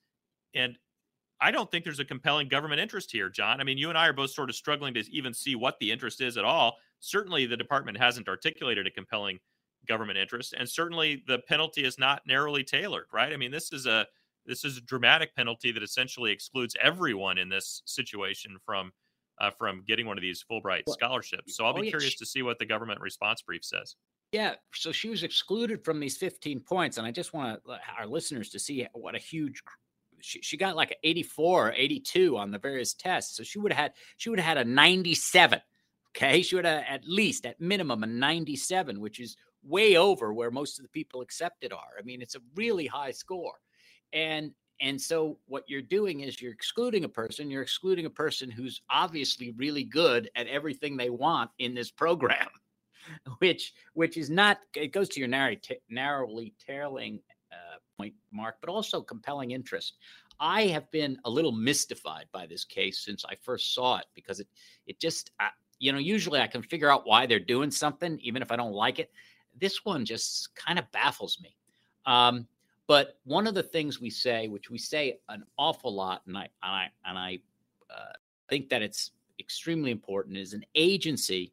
And 0.55 0.77
I 1.41 1.51
don't 1.51 1.71
think 1.71 1.85
there's 1.85 2.01
a 2.01 2.05
compelling 2.05 2.49
government 2.49 2.81
interest 2.81 3.11
here, 3.11 3.31
John. 3.31 3.61
I 3.61 3.65
mean, 3.65 3.79
you 3.79 3.89
and 3.89 3.97
I 3.97 4.09
are 4.09 4.13
both 4.13 4.31
sort 4.31 4.51
of 4.51 4.57
struggling 4.57 4.95
to 4.95 5.05
even 5.11 5.33
see 5.33 5.55
what 5.55 5.79
the 5.81 5.91
interest 5.91 6.21
is 6.21 6.37
at 6.37 6.45
all. 6.45 6.77
Certainly, 7.01 7.47
the 7.47 7.57
department 7.57 7.97
hasn't 7.97 8.29
articulated 8.29 8.87
a 8.87 8.91
compelling 8.91 9.39
government 9.89 10.19
interest, 10.19 10.55
and 10.59 10.69
certainly 10.69 11.23
the 11.27 11.39
penalty 11.49 11.85
is 11.85 11.99
not 11.99 12.21
narrowly 12.27 12.63
tailored, 12.63 13.07
right? 13.13 13.33
I 13.33 13.37
mean, 13.37 13.51
this 13.51 13.73
is 13.73 13.87
a 13.87 14.07
this 14.45 14.65
is 14.65 14.77
a 14.77 14.83
dramatic 14.83 15.35
penalty 15.35 15.73
that 15.73 15.83
essentially 15.83 16.31
excludes 16.31 16.77
everyone 16.81 17.39
in 17.39 17.49
this 17.49 17.83
situation 17.87 18.57
from 18.65 18.93
uh, 19.41 19.51
from 19.51 19.83
getting 19.87 20.07
one 20.07 20.19
of 20.19 20.23
these 20.23 20.45
Fulbright 20.51 20.83
scholarships. 20.89 21.57
So 21.57 21.65
I'll 21.65 21.73
be 21.73 21.89
oh, 21.89 21.91
curious 21.91 22.17
to 22.17 22.27
see 22.27 22.43
what 22.43 22.59
the 22.59 22.67
government 22.67 23.01
response 23.01 23.41
brief 23.41 23.65
says. 23.65 23.97
Yeah, 24.33 24.55
so 24.73 24.93
she 24.93 25.09
was 25.09 25.25
excluded 25.25 25.85
from 25.85 25.99
these 25.99 26.17
15 26.17 26.61
points, 26.61 26.99
and 26.99 27.07
I 27.07 27.11
just 27.11 27.33
want 27.33 27.61
our 27.99 28.07
listeners 28.07 28.51
to 28.51 28.61
see 28.61 28.87
what 28.93 29.17
a 29.17 29.19
huge. 29.19 29.63
She, 30.21 30.41
she 30.43 30.57
got 30.57 30.77
like 30.77 30.93
an 30.93 30.99
84 31.03 31.73
82 31.73 32.37
on 32.37 32.51
the 32.51 32.59
various 32.59 32.95
tests, 32.95 33.37
so 33.37 33.43
she 33.43 33.59
would 33.59 33.73
have 33.73 33.83
had 33.83 33.93
she 34.19 34.31
would 34.31 34.39
have 34.39 34.59
had 34.59 34.67
a 34.67 34.71
97. 34.71 35.61
Okay, 36.17 36.43
she 36.43 36.55
would 36.55 36.65
have 36.65 36.85
at 36.89 37.05
least 37.05 37.47
at 37.47 37.61
minimum 37.61 38.03
a 38.05 38.07
97, 38.07 39.01
which 39.01 39.19
is 39.21 39.37
way 39.63 39.97
over 39.97 40.33
where 40.33 40.51
most 40.51 40.79
of 40.79 40.85
the 40.85 40.89
people 40.91 41.21
accepted 41.23 41.73
are. 41.73 41.99
I 41.99 42.03
mean, 42.03 42.23
it's 42.23 42.35
a 42.35 42.41
really 42.55 42.87
high 42.87 43.13
score. 43.13 43.55
And 44.13 44.53
and 44.81 45.01
so 45.01 45.39
what 45.47 45.65
you're 45.69 45.83
doing 45.83 46.21
is 46.21 46.41
you're 46.41 46.53
excluding 46.53 47.05
a 47.05 47.09
person, 47.09 47.51
you're 47.51 47.63
excluding 47.63 48.07
a 48.07 48.11
person 48.11 48.51
who's 48.51 48.81
obviously 48.91 49.53
really 49.57 49.85
good 49.85 50.31
at 50.37 50.47
everything 50.47 50.97
they 50.97 51.11
want 51.11 51.51
in 51.59 51.75
this 51.75 51.91
program. 51.91 52.49
which 53.39 53.75
which 53.95 54.17
is 54.17 54.31
not 54.31 54.59
it 54.75 54.93
goes 54.93 55.09
to 55.11 55.21
your 55.21 55.29
narrow, 55.29 55.55
t- 55.55 55.79
narrowly 55.89 56.55
tailing 56.65 57.21
uh, 57.53 57.79
point, 57.97 58.15
Mark, 58.33 58.57
but 58.61 58.71
also 58.71 59.01
compelling 59.01 59.51
interest. 59.51 59.95
I 60.39 60.67
have 60.69 60.91
been 60.91 61.19
a 61.25 61.31
little 61.31 61.53
mystified 61.53 62.27
by 62.33 62.47
this 62.47 62.65
case 62.65 63.01
since 63.05 63.25
I 63.25 63.35
first 63.43 63.75
saw 63.75 63.99
it 63.99 64.07
because 64.15 64.41
it 64.41 64.49
it 64.87 64.99
just 64.99 65.31
uh, 65.41 65.49
you 65.79 65.93
know 65.93 65.99
usually 65.99 66.41
I 66.41 66.47
can 66.47 66.63
figure 66.63 66.91
out 66.91 67.07
why 67.07 67.27
they're 67.27 67.39
doing 67.39 67.71
something 67.71 68.19
even 68.21 68.43
if 68.43 68.51
I 68.51 68.57
don't 68.57 68.73
like 68.73 68.99
it. 68.99 69.11
This 69.61 69.85
one 69.85 70.05
just 70.05 70.55
kind 70.55 70.79
of 70.79 70.91
baffles 70.93 71.39
me. 71.43 71.57
Um, 72.07 72.47
but 72.87 73.19
one 73.25 73.47
of 73.47 73.55
the 73.55 73.63
things 73.63 74.01
we 74.01 74.11
say, 74.11 74.49
which 74.49 74.71
we 74.71 74.79
say 74.79 75.21
an 75.29 75.45
awful 75.57 75.95
lot, 75.95 76.23
and 76.27 76.37
I 76.37 76.49
and 76.63 76.73
I 76.73 76.91
and 77.05 77.19
I 77.19 77.39
uh, 77.89 78.13
think 78.49 78.69
that 78.71 78.83
it's 78.83 79.13
extremely 79.39 79.91
important, 79.91 80.37
is 80.37 80.55
an 80.55 80.65
agency 80.75 81.53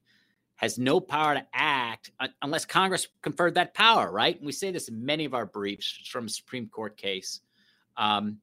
has 0.58 0.78
no 0.78 1.00
power 1.00 1.36
to 1.36 1.46
act 1.54 2.12
unless 2.42 2.66
Congress 2.66 3.08
conferred 3.22 3.54
that 3.54 3.74
power, 3.74 4.12
right? 4.12 4.38
And 4.38 4.46
we 4.46 4.52
say 4.52 4.72
this 4.72 4.90
in 4.90 5.06
many 5.06 5.24
of 5.24 5.34
our 5.34 5.46
briefs 5.46 6.00
from 6.10 6.28
Supreme 6.28 6.68
Court 6.68 6.98
case. 6.98 7.42
Um, 7.96 8.40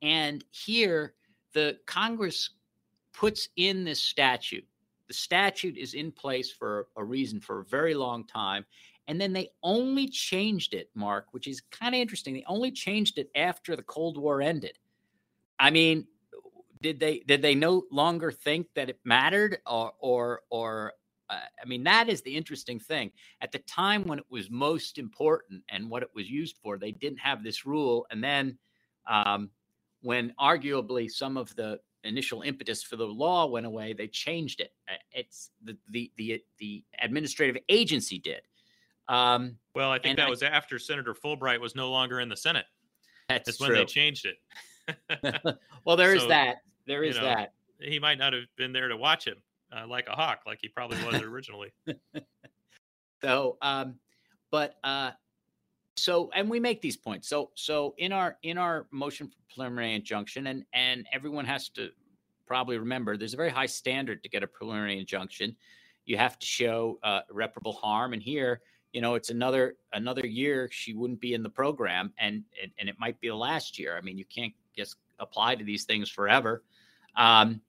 and 0.00 0.44
here, 0.50 1.14
the 1.52 1.78
Congress 1.86 2.50
puts 3.12 3.48
in 3.56 3.84
this 3.84 4.00
statute. 4.00 4.64
The 5.08 5.14
statute 5.14 5.76
is 5.76 5.94
in 5.94 6.12
place 6.12 6.52
for 6.52 6.86
a 6.96 7.02
reason 7.02 7.40
for 7.40 7.60
a 7.60 7.64
very 7.64 7.94
long 7.94 8.24
time. 8.24 8.64
And 9.08 9.20
then 9.20 9.32
they 9.32 9.50
only 9.62 10.06
changed 10.06 10.74
it, 10.74 10.90
Mark, 10.94 11.26
which 11.32 11.48
is 11.48 11.62
kind 11.72 11.94
of 11.94 12.00
interesting. 12.00 12.34
They 12.34 12.44
only 12.46 12.70
changed 12.70 13.18
it 13.18 13.30
after 13.34 13.74
the 13.74 13.82
Cold 13.82 14.16
War 14.16 14.40
ended. 14.42 14.78
I 15.58 15.70
mean, 15.70 16.06
did 16.82 17.00
they 17.00 17.20
did 17.20 17.42
they 17.42 17.56
no 17.56 17.84
longer 17.90 18.30
think 18.30 18.68
that 18.74 18.88
it 18.88 19.00
mattered 19.04 19.58
or 19.66 19.92
or 19.98 20.42
or 20.50 20.92
uh, 21.30 21.40
I 21.62 21.66
mean, 21.66 21.84
that 21.84 22.08
is 22.08 22.22
the 22.22 22.34
interesting 22.34 22.78
thing. 22.78 23.10
At 23.40 23.52
the 23.52 23.58
time 23.60 24.06
when 24.06 24.18
it 24.18 24.24
was 24.30 24.50
most 24.50 24.98
important 24.98 25.62
and 25.68 25.90
what 25.90 26.02
it 26.02 26.10
was 26.14 26.30
used 26.30 26.56
for, 26.62 26.78
they 26.78 26.92
didn't 26.92 27.18
have 27.18 27.42
this 27.42 27.66
rule. 27.66 28.06
And 28.10 28.22
then, 28.22 28.58
um, 29.06 29.50
when 30.02 30.32
arguably 30.40 31.10
some 31.10 31.36
of 31.36 31.54
the 31.56 31.80
initial 32.04 32.42
impetus 32.42 32.82
for 32.82 32.96
the 32.96 33.06
law 33.06 33.46
went 33.46 33.66
away, 33.66 33.92
they 33.92 34.06
changed 34.06 34.60
it. 34.60 34.72
Uh, 34.88 34.94
it's 35.12 35.50
the 35.62 35.76
the 35.90 36.10
the, 36.16 36.42
the 36.58 36.84
administrative 37.00 37.60
agency 37.68 38.18
did. 38.18 38.42
Um, 39.08 39.56
well, 39.74 39.90
I 39.90 39.98
think 39.98 40.18
that 40.18 40.26
I, 40.26 40.30
was 40.30 40.42
after 40.42 40.78
Senator 40.78 41.14
Fulbright 41.14 41.60
was 41.60 41.74
no 41.74 41.90
longer 41.90 42.20
in 42.20 42.28
the 42.28 42.36
Senate. 42.36 42.66
That's, 43.28 43.46
that's 43.46 43.60
when 43.60 43.72
they 43.72 43.84
changed 43.84 44.26
it. 44.26 45.58
well, 45.84 45.96
there 45.96 46.16
so, 46.16 46.22
is 46.22 46.28
that. 46.28 46.56
There 46.86 47.02
is 47.02 47.16
you 47.16 47.22
know, 47.22 47.28
that. 47.28 47.52
He 47.80 47.98
might 47.98 48.18
not 48.18 48.32
have 48.32 48.44
been 48.56 48.72
there 48.72 48.88
to 48.88 48.96
watch 48.96 49.26
him 49.26 49.36
uh, 49.72 49.86
like 49.86 50.08
a 50.08 50.12
hawk, 50.12 50.40
like 50.46 50.58
he 50.62 50.68
probably 50.68 51.02
was 51.04 51.22
originally. 51.22 51.72
so, 53.22 53.56
um, 53.62 53.94
but 54.50 54.76
uh, 54.84 55.10
so, 55.96 56.30
and 56.34 56.48
we 56.48 56.60
make 56.60 56.80
these 56.80 56.96
points. 56.96 57.28
So, 57.28 57.50
so 57.54 57.94
in 57.98 58.12
our 58.12 58.36
in 58.42 58.58
our 58.58 58.86
motion 58.90 59.28
for 59.28 59.36
preliminary 59.54 59.94
injunction, 59.94 60.46
and 60.46 60.64
and 60.72 61.06
everyone 61.12 61.44
has 61.44 61.68
to 61.70 61.90
probably 62.46 62.78
remember, 62.78 63.16
there's 63.16 63.34
a 63.34 63.36
very 63.36 63.50
high 63.50 63.66
standard 63.66 64.22
to 64.22 64.28
get 64.28 64.42
a 64.42 64.46
preliminary 64.46 64.98
injunction. 64.98 65.54
You 66.06 66.16
have 66.16 66.38
to 66.38 66.46
show 66.46 66.98
uh, 67.02 67.20
irreparable 67.30 67.72
harm, 67.72 68.14
and 68.14 68.22
here, 68.22 68.62
you 68.92 69.00
know, 69.00 69.14
it's 69.14 69.30
another 69.30 69.76
another 69.92 70.26
year 70.26 70.68
she 70.72 70.94
wouldn't 70.94 71.20
be 71.20 71.34
in 71.34 71.42
the 71.42 71.50
program, 71.50 72.12
and 72.18 72.44
and, 72.62 72.72
and 72.78 72.88
it 72.88 72.96
might 72.98 73.20
be 73.20 73.28
the 73.28 73.36
last 73.36 73.78
year. 73.78 73.96
I 73.96 74.00
mean, 74.00 74.16
you 74.16 74.24
can't 74.24 74.54
just 74.76 74.96
apply 75.18 75.56
to 75.56 75.64
these 75.64 75.84
things 75.84 76.08
forever. 76.08 76.62
Um, 77.16 77.60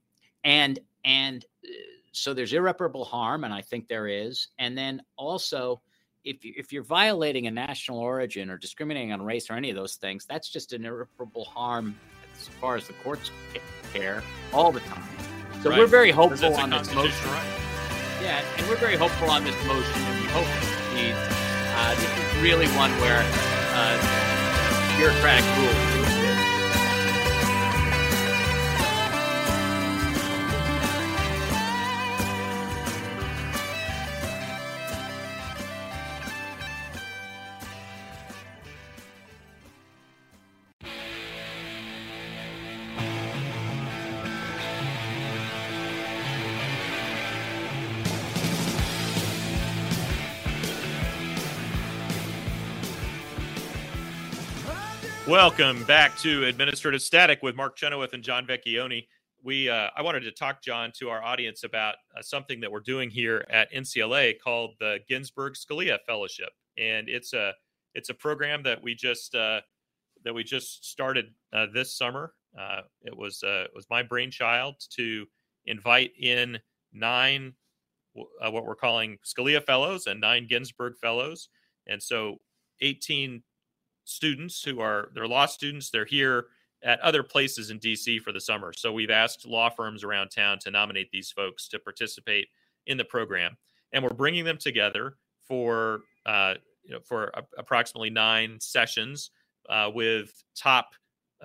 and 0.43 0.79
and 1.03 1.45
uh, 1.65 1.69
so 2.11 2.33
there's 2.33 2.53
irreparable 2.53 3.05
harm, 3.05 3.43
and 3.43 3.53
I 3.53 3.61
think 3.61 3.87
there 3.87 4.07
is. 4.07 4.47
And 4.57 4.77
then 4.77 5.01
also, 5.15 5.81
if 6.23 6.43
you, 6.43 6.53
if 6.57 6.73
you're 6.73 6.83
violating 6.83 7.47
a 7.47 7.51
national 7.51 7.99
origin 7.99 8.49
or 8.49 8.57
discriminating 8.57 9.13
on 9.13 9.21
race 9.21 9.49
or 9.49 9.53
any 9.53 9.69
of 9.69 9.75
those 9.75 9.95
things, 9.95 10.25
that's 10.25 10.49
just 10.49 10.73
an 10.73 10.85
irreparable 10.85 11.45
harm 11.45 11.95
as 12.35 12.47
far 12.59 12.75
as 12.75 12.87
the 12.87 12.93
courts 13.03 13.31
care 13.93 14.23
all 14.53 14.71
the 14.71 14.81
time. 14.81 15.03
So 15.61 15.69
right. 15.69 15.79
we're 15.79 15.87
very 15.87 16.11
hopeful 16.11 16.55
on 16.55 16.69
this 16.69 16.93
motion. 16.93 17.29
Right. 17.29 17.59
Yeah, 18.21 18.41
and 18.57 18.67
we're 18.67 18.77
very 18.77 18.97
hopeful 18.97 19.29
on 19.29 19.43
this 19.43 19.55
motion, 19.65 20.01
and 20.01 20.21
we 20.21 20.27
hope 20.27 20.45
it 20.45 21.15
Uh, 21.81 21.95
this 21.95 22.03
is 22.03 22.41
really 22.43 22.67
one 22.75 22.91
where 22.99 23.23
uh, 23.73 24.97
bureaucratic 24.97 25.45
rules 25.57 25.88
Welcome 55.29 55.83
back 55.83 56.17
to 56.21 56.45
Administrative 56.45 57.03
Static 57.03 57.43
with 57.43 57.55
Mark 57.55 57.75
Chenoweth 57.75 58.13
and 58.13 58.23
John 58.23 58.47
Vecchione. 58.47 59.05
We, 59.43 59.69
uh, 59.69 59.89
I 59.95 60.01
wanted 60.01 60.21
to 60.21 60.31
talk, 60.31 60.63
John, 60.63 60.91
to 60.97 61.09
our 61.09 61.21
audience 61.21 61.63
about 61.63 61.97
uh, 62.17 62.23
something 62.23 62.59
that 62.61 62.71
we're 62.71 62.79
doing 62.79 63.11
here 63.11 63.45
at 63.47 63.71
NCLA 63.71 64.39
called 64.43 64.71
the 64.79 64.97
Ginsburg 65.07 65.53
Scalia 65.53 65.99
Fellowship, 66.07 66.49
and 66.79 67.07
it's 67.07 67.33
a 67.33 67.53
it's 67.93 68.09
a 68.09 68.13
program 68.15 68.63
that 68.63 68.81
we 68.81 68.95
just 68.95 69.35
uh, 69.35 69.61
that 70.23 70.33
we 70.33 70.43
just 70.43 70.89
started 70.89 71.27
uh, 71.53 71.67
this 71.71 71.95
summer. 71.95 72.33
Uh, 72.59 72.81
it 73.03 73.15
was 73.15 73.43
uh, 73.43 73.65
it 73.65 73.71
was 73.75 73.85
my 73.91 74.01
brainchild 74.01 74.77
to 74.95 75.27
invite 75.67 76.11
in 76.19 76.57
nine 76.91 77.53
what 78.13 78.65
we're 78.65 78.73
calling 78.73 79.19
Scalia 79.23 79.63
Fellows 79.63 80.07
and 80.07 80.19
nine 80.19 80.47
Ginsburg 80.47 80.97
Fellows, 80.99 81.49
and 81.85 82.01
so 82.01 82.37
18 82.81 83.43
students 84.09 84.63
who 84.63 84.79
are 84.79 85.09
they're 85.13 85.27
law 85.27 85.45
students. 85.45 85.89
They're 85.89 86.05
here 86.05 86.47
at 86.83 86.99
other 87.01 87.23
places 87.23 87.71
in 87.71 87.79
DC 87.79 88.21
for 88.21 88.31
the 88.31 88.39
summer. 88.39 88.73
So 88.73 88.91
we've 88.91 89.09
asked 89.09 89.45
law 89.45 89.69
firms 89.69 90.03
around 90.03 90.29
town 90.29 90.59
to 90.59 90.71
nominate 90.71 91.11
these 91.11 91.31
folks 91.31 91.67
to 91.69 91.79
participate 91.79 92.47
in 92.87 92.97
the 92.97 93.05
program, 93.05 93.57
and 93.93 94.03
we're 94.03 94.09
bringing 94.09 94.45
them 94.45 94.57
together 94.57 95.15
for 95.47 96.01
uh, 96.25 96.55
you 96.83 96.91
know 96.91 96.99
for 97.01 97.31
a, 97.35 97.43
approximately 97.57 98.09
nine 98.09 98.59
sessions 98.59 99.31
uh, 99.69 99.89
with 99.93 100.43
top 100.55 100.91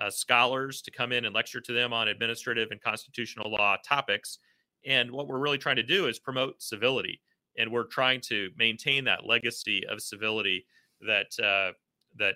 uh, 0.01 0.09
scholars 0.09 0.81
to 0.81 0.91
come 0.91 1.11
in 1.11 1.25
and 1.25 1.35
lecture 1.35 1.61
to 1.61 1.73
them 1.73 1.93
on 1.93 2.07
administrative 2.07 2.71
and 2.71 2.81
constitutional 2.81 3.49
law 3.49 3.77
topics. 3.85 4.39
And 4.85 5.11
what 5.11 5.27
we're 5.27 5.39
really 5.39 5.57
trying 5.57 5.77
to 5.77 5.83
do 5.83 6.07
is 6.07 6.19
promote 6.19 6.61
civility, 6.61 7.21
and 7.57 7.71
we're 7.71 7.85
trying 7.85 8.21
to 8.21 8.49
maintain 8.57 9.03
that 9.05 9.25
legacy 9.25 9.83
of 9.87 10.01
civility 10.01 10.65
that 11.01 11.27
uh, 11.39 11.73
that 12.17 12.35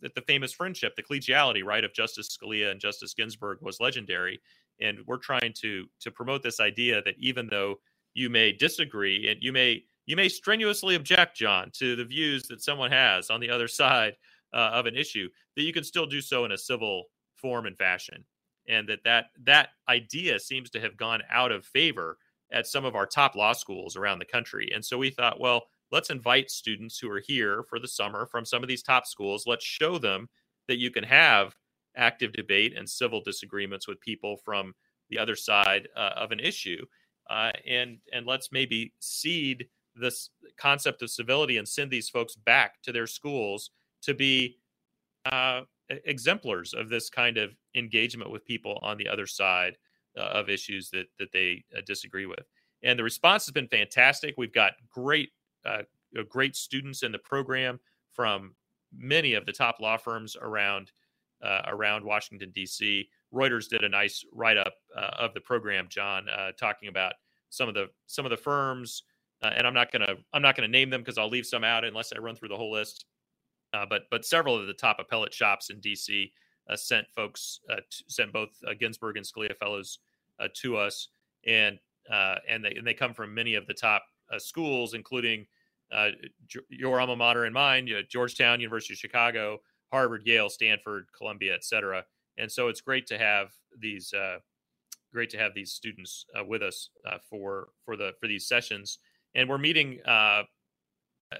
the 0.00 0.22
famous 0.26 0.52
friendship, 0.52 0.96
the 0.96 1.02
collegiality, 1.02 1.64
right, 1.64 1.84
of 1.84 1.92
Justice 1.92 2.36
Scalia 2.36 2.70
and 2.70 2.80
Justice 2.80 3.14
Ginsburg 3.14 3.58
was 3.60 3.80
legendary. 3.80 4.40
And 4.80 4.98
we're 5.06 5.18
trying 5.18 5.52
to 5.60 5.86
to 6.00 6.10
promote 6.10 6.42
this 6.42 6.60
idea 6.60 7.02
that 7.02 7.14
even 7.18 7.48
though 7.48 7.76
you 8.14 8.28
may 8.30 8.52
disagree 8.52 9.28
and 9.28 9.42
you 9.42 9.52
may 9.52 9.84
you 10.06 10.16
may 10.16 10.28
strenuously 10.28 10.94
object, 10.94 11.36
John, 11.36 11.70
to 11.74 11.96
the 11.96 12.04
views 12.04 12.44
that 12.48 12.62
someone 12.62 12.90
has 12.90 13.30
on 13.30 13.40
the 13.40 13.50
other 13.50 13.68
side 13.82 14.14
uh, 14.52 14.70
of 14.72 14.86
an 14.86 14.96
issue, 14.96 15.28
that 15.56 15.62
you 15.62 15.72
can 15.72 15.84
still 15.84 16.06
do 16.06 16.20
so 16.20 16.44
in 16.44 16.52
a 16.52 16.58
civil 16.58 17.04
form 17.36 17.66
and 17.66 17.76
fashion, 17.76 18.24
and 18.68 18.88
that 18.88 19.00
that 19.04 19.26
that 19.44 19.70
idea 19.88 20.38
seems 20.38 20.70
to 20.70 20.80
have 20.80 20.96
gone 20.96 21.22
out 21.30 21.52
of 21.52 21.64
favor 21.64 22.18
at 22.52 22.66
some 22.66 22.84
of 22.84 22.94
our 22.94 23.06
top 23.06 23.34
law 23.34 23.52
schools 23.52 23.96
around 23.96 24.18
the 24.18 24.24
country. 24.24 24.70
And 24.74 24.84
so 24.84 24.98
we 24.98 25.10
thought, 25.10 25.40
well, 25.40 25.64
let's 25.92 26.10
invite 26.10 26.50
students 26.50 26.98
who 26.98 27.10
are 27.10 27.20
here 27.20 27.62
for 27.68 27.78
the 27.78 27.86
summer 27.86 28.26
from 28.26 28.44
some 28.44 28.62
of 28.62 28.68
these 28.68 28.82
top 28.82 29.06
schools. 29.06 29.44
Let's 29.46 29.64
show 29.64 29.98
them 29.98 30.28
that 30.66 30.78
you 30.78 30.90
can 30.90 31.04
have 31.04 31.54
active 31.96 32.32
debate 32.32 32.76
and 32.76 32.88
civil 32.88 33.20
disagreements 33.20 33.86
with 33.86 34.00
people 34.00 34.38
from 34.38 34.74
the 35.10 35.18
other 35.18 35.36
side 35.36 35.88
uh, 35.94 36.10
of 36.16 36.32
an 36.32 36.40
issue. 36.40 36.84
Uh, 37.30 37.52
and 37.68 37.98
and 38.12 38.26
let's 38.26 38.50
maybe 38.50 38.92
seed 38.98 39.66
this 39.94 40.30
concept 40.58 41.02
of 41.02 41.10
civility 41.10 41.58
and 41.58 41.68
send 41.68 41.90
these 41.90 42.08
folks 42.08 42.34
back 42.34 42.82
to 42.82 42.92
their 42.92 43.06
schools 43.06 43.70
to 44.00 44.14
be 44.14 44.56
uh, 45.26 45.60
exemplars 46.06 46.72
of 46.72 46.88
this 46.88 47.10
kind 47.10 47.36
of 47.36 47.54
engagement 47.76 48.30
with 48.30 48.44
people 48.44 48.78
on 48.82 48.96
the 48.96 49.06
other 49.06 49.26
side 49.26 49.76
uh, 50.18 50.22
of 50.22 50.48
issues 50.48 50.90
that 50.90 51.06
that 51.18 51.30
they 51.32 51.62
uh, 51.76 51.80
disagree 51.86 52.26
with. 52.26 52.44
And 52.82 52.98
the 52.98 53.04
response 53.04 53.46
has 53.46 53.52
been 53.52 53.68
fantastic. 53.68 54.34
We've 54.36 54.52
got 54.52 54.72
great 54.90 55.30
uh, 55.64 55.82
great 56.28 56.56
students 56.56 57.02
in 57.02 57.12
the 57.12 57.18
program 57.18 57.78
from 58.12 58.54
many 58.96 59.34
of 59.34 59.46
the 59.46 59.52
top 59.52 59.80
law 59.80 59.96
firms 59.96 60.36
around 60.40 60.92
uh, 61.42 61.62
around 61.66 62.04
Washington 62.04 62.52
D.C. 62.54 63.08
Reuters 63.34 63.68
did 63.68 63.82
a 63.82 63.88
nice 63.88 64.24
write 64.32 64.56
up 64.56 64.74
uh, 64.96 65.10
of 65.18 65.34
the 65.34 65.40
program, 65.40 65.86
John, 65.88 66.28
uh, 66.28 66.52
talking 66.52 66.88
about 66.88 67.14
some 67.50 67.68
of 67.68 67.74
the 67.74 67.88
some 68.06 68.24
of 68.24 68.30
the 68.30 68.36
firms 68.36 69.02
uh, 69.42 69.50
and 69.56 69.66
I'm 69.66 69.74
not 69.74 69.90
gonna 69.90 70.14
I'm 70.32 70.42
not 70.42 70.56
gonna 70.56 70.68
name 70.68 70.90
them 70.90 71.00
because 71.00 71.18
I'll 71.18 71.28
leave 71.28 71.46
some 71.46 71.64
out 71.64 71.84
unless 71.84 72.12
I 72.12 72.18
run 72.18 72.36
through 72.36 72.48
the 72.48 72.56
whole 72.56 72.72
list. 72.72 73.06
Uh, 73.74 73.84
but 73.88 74.02
but 74.10 74.24
several 74.24 74.56
of 74.56 74.66
the 74.66 74.74
top 74.74 74.98
appellate 75.00 75.34
shops 75.34 75.70
in 75.70 75.80
D.C. 75.80 76.32
Uh, 76.70 76.76
sent 76.76 77.06
folks 77.10 77.60
uh, 77.70 77.76
t- 77.90 78.04
sent 78.08 78.32
both 78.32 78.50
uh, 78.68 78.74
Ginsburg 78.78 79.16
and 79.16 79.26
Scalia 79.26 79.56
fellows 79.56 79.98
to 80.54 80.76
us, 80.76 81.08
and 81.46 81.78
and 82.48 82.64
they 82.64 82.74
and 82.74 82.86
they 82.86 82.94
come 82.94 83.14
from 83.14 83.34
many 83.34 83.54
of 83.54 83.66
the 83.66 83.74
top 83.74 84.04
schools, 84.38 84.94
including 84.94 85.46
your 86.68 87.00
alma 87.00 87.16
mater 87.16 87.44
and 87.44 87.54
mine, 87.54 87.88
Georgetown, 88.08 88.60
University 88.60 88.94
of 88.94 88.98
Chicago, 88.98 89.60
Harvard, 89.90 90.22
Yale, 90.24 90.48
Stanford, 90.48 91.06
Columbia, 91.16 91.54
et 91.54 91.64
cetera. 91.64 92.04
And 92.38 92.50
so 92.50 92.68
it's 92.68 92.80
great 92.80 93.06
to 93.08 93.18
have 93.18 93.52
these 93.78 94.14
great 95.12 95.30
to 95.30 95.38
have 95.38 95.54
these 95.54 95.72
students 95.72 96.24
uh, 96.38 96.44
with 96.44 96.62
us 96.62 96.88
uh, 97.06 97.18
for 97.28 97.68
for 97.84 97.96
the 97.96 98.12
for 98.20 98.26
these 98.26 98.46
sessions. 98.46 98.98
And 99.34 99.48
we're 99.48 99.58
meeting, 99.58 100.00
uh, 100.06 100.42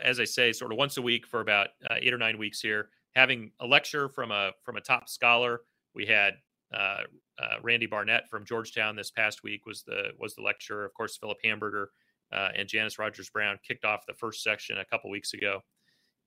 as 0.02 0.20
I 0.20 0.24
say, 0.24 0.52
sort 0.52 0.72
of 0.72 0.78
once 0.78 0.96
a 0.96 1.02
week 1.02 1.26
for 1.26 1.40
about 1.40 1.68
uh, 1.90 1.96
eight 2.00 2.12
or 2.12 2.18
nine 2.18 2.38
weeks 2.38 2.60
here, 2.60 2.88
having 3.14 3.50
a 3.60 3.66
lecture 3.66 4.08
from 4.08 4.30
a 4.30 4.52
from 4.62 4.76
a 4.76 4.80
top 4.80 5.08
scholar. 5.08 5.62
We 5.94 6.06
had 6.06 6.34
uh, 6.74 7.02
uh, 7.38 7.56
Randy 7.62 7.86
Barnett 7.86 8.28
from 8.28 8.44
Georgetown 8.44 8.96
this 8.96 9.10
past 9.10 9.42
week 9.42 9.66
was 9.66 9.82
the 9.82 10.10
was 10.18 10.34
the 10.34 10.42
lecturer. 10.42 10.84
Of 10.84 10.94
course, 10.94 11.16
Philip 11.16 11.38
Hamburger 11.42 11.90
and 12.32 12.68
Janice 12.68 12.98
Rogers 12.98 13.30
Brown 13.30 13.58
kicked 13.66 13.84
off 13.84 14.06
the 14.06 14.14
first 14.14 14.42
section 14.42 14.78
a 14.78 14.84
couple 14.84 15.10
weeks 15.10 15.34
ago, 15.34 15.60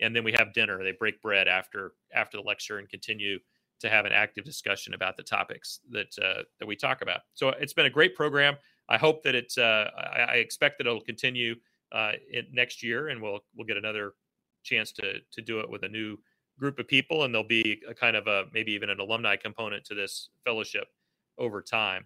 and 0.02 0.16
then 0.16 0.24
we 0.24 0.34
have 0.34 0.54
dinner. 0.54 0.84
They 0.84 0.94
break 0.94 1.22
bread 1.22 1.48
after 1.48 1.94
after 2.14 2.38
the 2.38 2.44
lecture 2.44 2.78
and 2.78 2.90
continue 2.90 3.40
to 3.80 3.90
have 3.90 4.06
an 4.06 4.12
active 4.12 4.44
discussion 4.44 4.94
about 4.94 5.18
the 5.18 5.24
topics 5.24 5.80
that 5.92 6.16
uh, 6.22 6.44
that 6.60 6.66
we 6.68 6.76
talk 6.76 7.02
about. 7.02 7.22
So 7.34 7.50
it's 7.50 7.74
been 7.74 7.86
a 7.86 7.92
great 7.92 8.16
program. 8.16 8.56
I 8.90 8.98
hope 8.98 9.24
that 9.24 9.36
it's. 9.36 9.58
Uh, 9.58 9.90
I, 9.98 10.36
expect 10.36 10.78
that 10.78 10.88
it'll 10.88 11.02
continue 11.02 11.56
uh, 11.92 12.14
next 12.52 12.84
year, 12.84 13.10
and 13.10 13.22
we'll 13.22 13.40
we'll 13.56 13.68
get 13.68 13.78
another 13.78 14.14
chance 14.64 14.92
to 14.94 15.20
to 15.32 15.42
do 15.42 15.60
it 15.60 15.70
with 15.70 15.84
a 15.84 15.90
new 15.90 16.18
group 16.60 16.80
of 16.80 16.88
people, 16.88 17.24
and 17.24 17.34
there'll 17.34 17.48
be 17.48 17.82
a 17.88 17.94
kind 17.94 18.16
of 18.16 18.28
a 18.28 18.46
maybe 18.54 18.72
even 18.72 18.90
an 18.90 19.00
alumni 19.00 19.36
component 19.36 19.84
to 19.86 19.96
this 19.96 20.30
fellowship 20.44 20.88
over 21.38 21.62
time. 21.62 22.06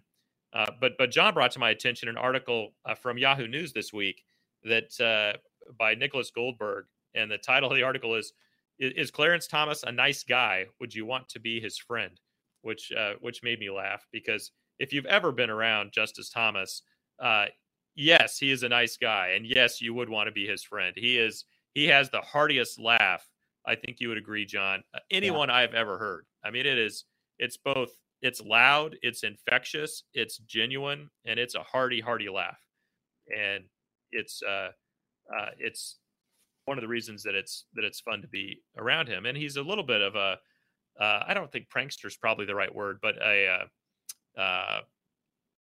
Uh, 0.52 0.66
but 0.80 0.92
but 0.98 1.10
John 1.10 1.34
brought 1.34 1.52
to 1.52 1.58
my 1.58 1.70
attention 1.70 2.08
an 2.08 2.16
article 2.16 2.74
uh, 2.84 2.94
from 2.94 3.18
Yahoo 3.18 3.46
News 3.46 3.72
this 3.72 3.92
week 3.92 4.24
that 4.64 5.00
uh, 5.00 5.38
by 5.78 5.94
Nicholas 5.94 6.30
Goldberg, 6.30 6.86
and 7.14 7.30
the 7.30 7.38
title 7.38 7.70
of 7.70 7.76
the 7.76 7.82
article 7.82 8.14
is 8.14 8.32
is 8.78 9.10
Clarence 9.10 9.46
Thomas 9.46 9.82
a 9.82 9.92
nice 9.92 10.24
guy? 10.24 10.66
Would 10.80 10.94
you 10.94 11.06
want 11.06 11.28
to 11.30 11.40
be 11.40 11.60
his 11.60 11.78
friend? 11.78 12.20
Which 12.62 12.92
uh, 12.92 13.14
which 13.20 13.42
made 13.42 13.60
me 13.60 13.70
laugh 13.70 14.06
because 14.12 14.50
if 14.78 14.92
you've 14.92 15.06
ever 15.06 15.30
been 15.30 15.50
around 15.50 15.92
Justice 15.92 16.30
Thomas, 16.30 16.82
uh, 17.22 17.46
yes, 17.94 18.38
he 18.38 18.50
is 18.50 18.62
a 18.62 18.68
nice 18.68 18.96
guy, 18.96 19.32
and 19.36 19.46
yes, 19.46 19.80
you 19.80 19.94
would 19.94 20.08
want 20.08 20.26
to 20.26 20.32
be 20.32 20.46
his 20.46 20.62
friend. 20.62 20.94
He 20.96 21.18
is 21.18 21.44
he 21.74 21.86
has 21.86 22.10
the 22.10 22.20
heartiest 22.20 22.80
laugh. 22.80 23.24
I 23.66 23.76
think 23.76 24.00
you 24.00 24.08
would 24.08 24.18
agree, 24.18 24.46
John. 24.46 24.82
Uh, 24.94 24.98
anyone 25.10 25.48
yeah. 25.48 25.56
I've 25.56 25.74
ever 25.74 25.98
heard. 25.98 26.24
I 26.44 26.50
mean, 26.50 26.66
it 26.66 26.78
is 26.78 27.04
it's 27.38 27.56
both 27.56 27.90
it's 28.22 28.40
loud, 28.40 28.96
it's 29.02 29.24
infectious, 29.24 30.04
it's 30.14 30.38
genuine, 30.38 31.10
and 31.24 31.38
it's 31.38 31.54
a 31.54 31.62
hearty, 31.62 32.00
hearty 32.00 32.28
laugh, 32.28 32.58
and 33.34 33.64
it's 34.12 34.42
uh, 34.42 34.70
uh 35.34 35.50
it's 35.58 35.96
one 36.66 36.78
of 36.78 36.82
the 36.82 36.88
reasons 36.88 37.22
that 37.22 37.34
it's 37.34 37.66
that 37.74 37.84
it's 37.84 38.00
fun 38.00 38.22
to 38.22 38.28
be 38.28 38.62
around 38.76 39.08
him. 39.08 39.26
And 39.26 39.36
he's 39.36 39.56
a 39.56 39.62
little 39.62 39.84
bit 39.84 40.02
of 40.02 40.14
a 40.14 40.38
uh, 41.00 41.24
I 41.26 41.34
don't 41.34 41.50
think 41.50 41.68
prankster 41.74 42.06
is 42.06 42.16
probably 42.16 42.46
the 42.46 42.54
right 42.54 42.74
word, 42.74 42.98
but 43.00 43.16
a 43.24 43.66
uh, 44.36 44.40
uh, 44.40 44.80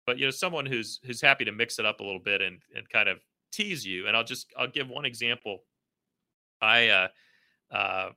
but 0.06 0.18
you 0.18 0.26
know 0.26 0.30
someone 0.30 0.66
who's 0.66 1.00
who's 1.04 1.20
happy 1.20 1.44
to 1.44 1.52
mix 1.52 1.78
it 1.78 1.86
up 1.86 2.00
a 2.00 2.04
little 2.04 2.20
bit 2.20 2.42
and 2.42 2.60
and 2.74 2.88
kind 2.88 3.08
of 3.08 3.18
tease 3.52 3.86
you. 3.86 4.08
And 4.08 4.16
I'll 4.16 4.24
just 4.24 4.48
I'll 4.58 4.68
give 4.68 4.88
one 4.88 5.04
example. 5.04 5.60
I 6.60 6.88
uh, 6.88 7.08
uh, 7.70 8.08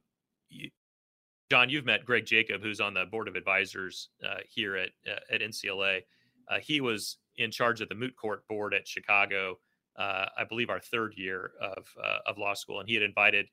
John, 1.51 1.69
you've 1.69 1.85
met 1.85 2.05
Greg 2.05 2.25
Jacob, 2.25 2.61
who's 2.61 2.79
on 2.79 2.93
the 2.93 3.05
board 3.05 3.27
of 3.27 3.35
advisors 3.35 4.09
uh, 4.25 4.37
here 4.49 4.75
at 4.75 4.89
uh, 5.07 5.33
at 5.33 5.41
NCLA. 5.41 6.01
Uh, 6.49 6.59
he 6.59 6.81
was 6.81 7.17
in 7.37 7.51
charge 7.51 7.81
of 7.81 7.89
the 7.89 7.95
moot 7.95 8.15
court 8.15 8.47
board 8.47 8.73
at 8.73 8.87
Chicago 8.87 9.57
uh, 9.97 10.25
I 10.37 10.43
believe, 10.43 10.69
our 10.69 10.79
third 10.79 11.13
year 11.15 11.51
of 11.61 11.87
uh, 12.03 12.17
of 12.25 12.37
law 12.37 12.53
school, 12.53 12.79
and 12.79 12.89
he 12.89 12.95
had 12.95 13.03
invited 13.03 13.47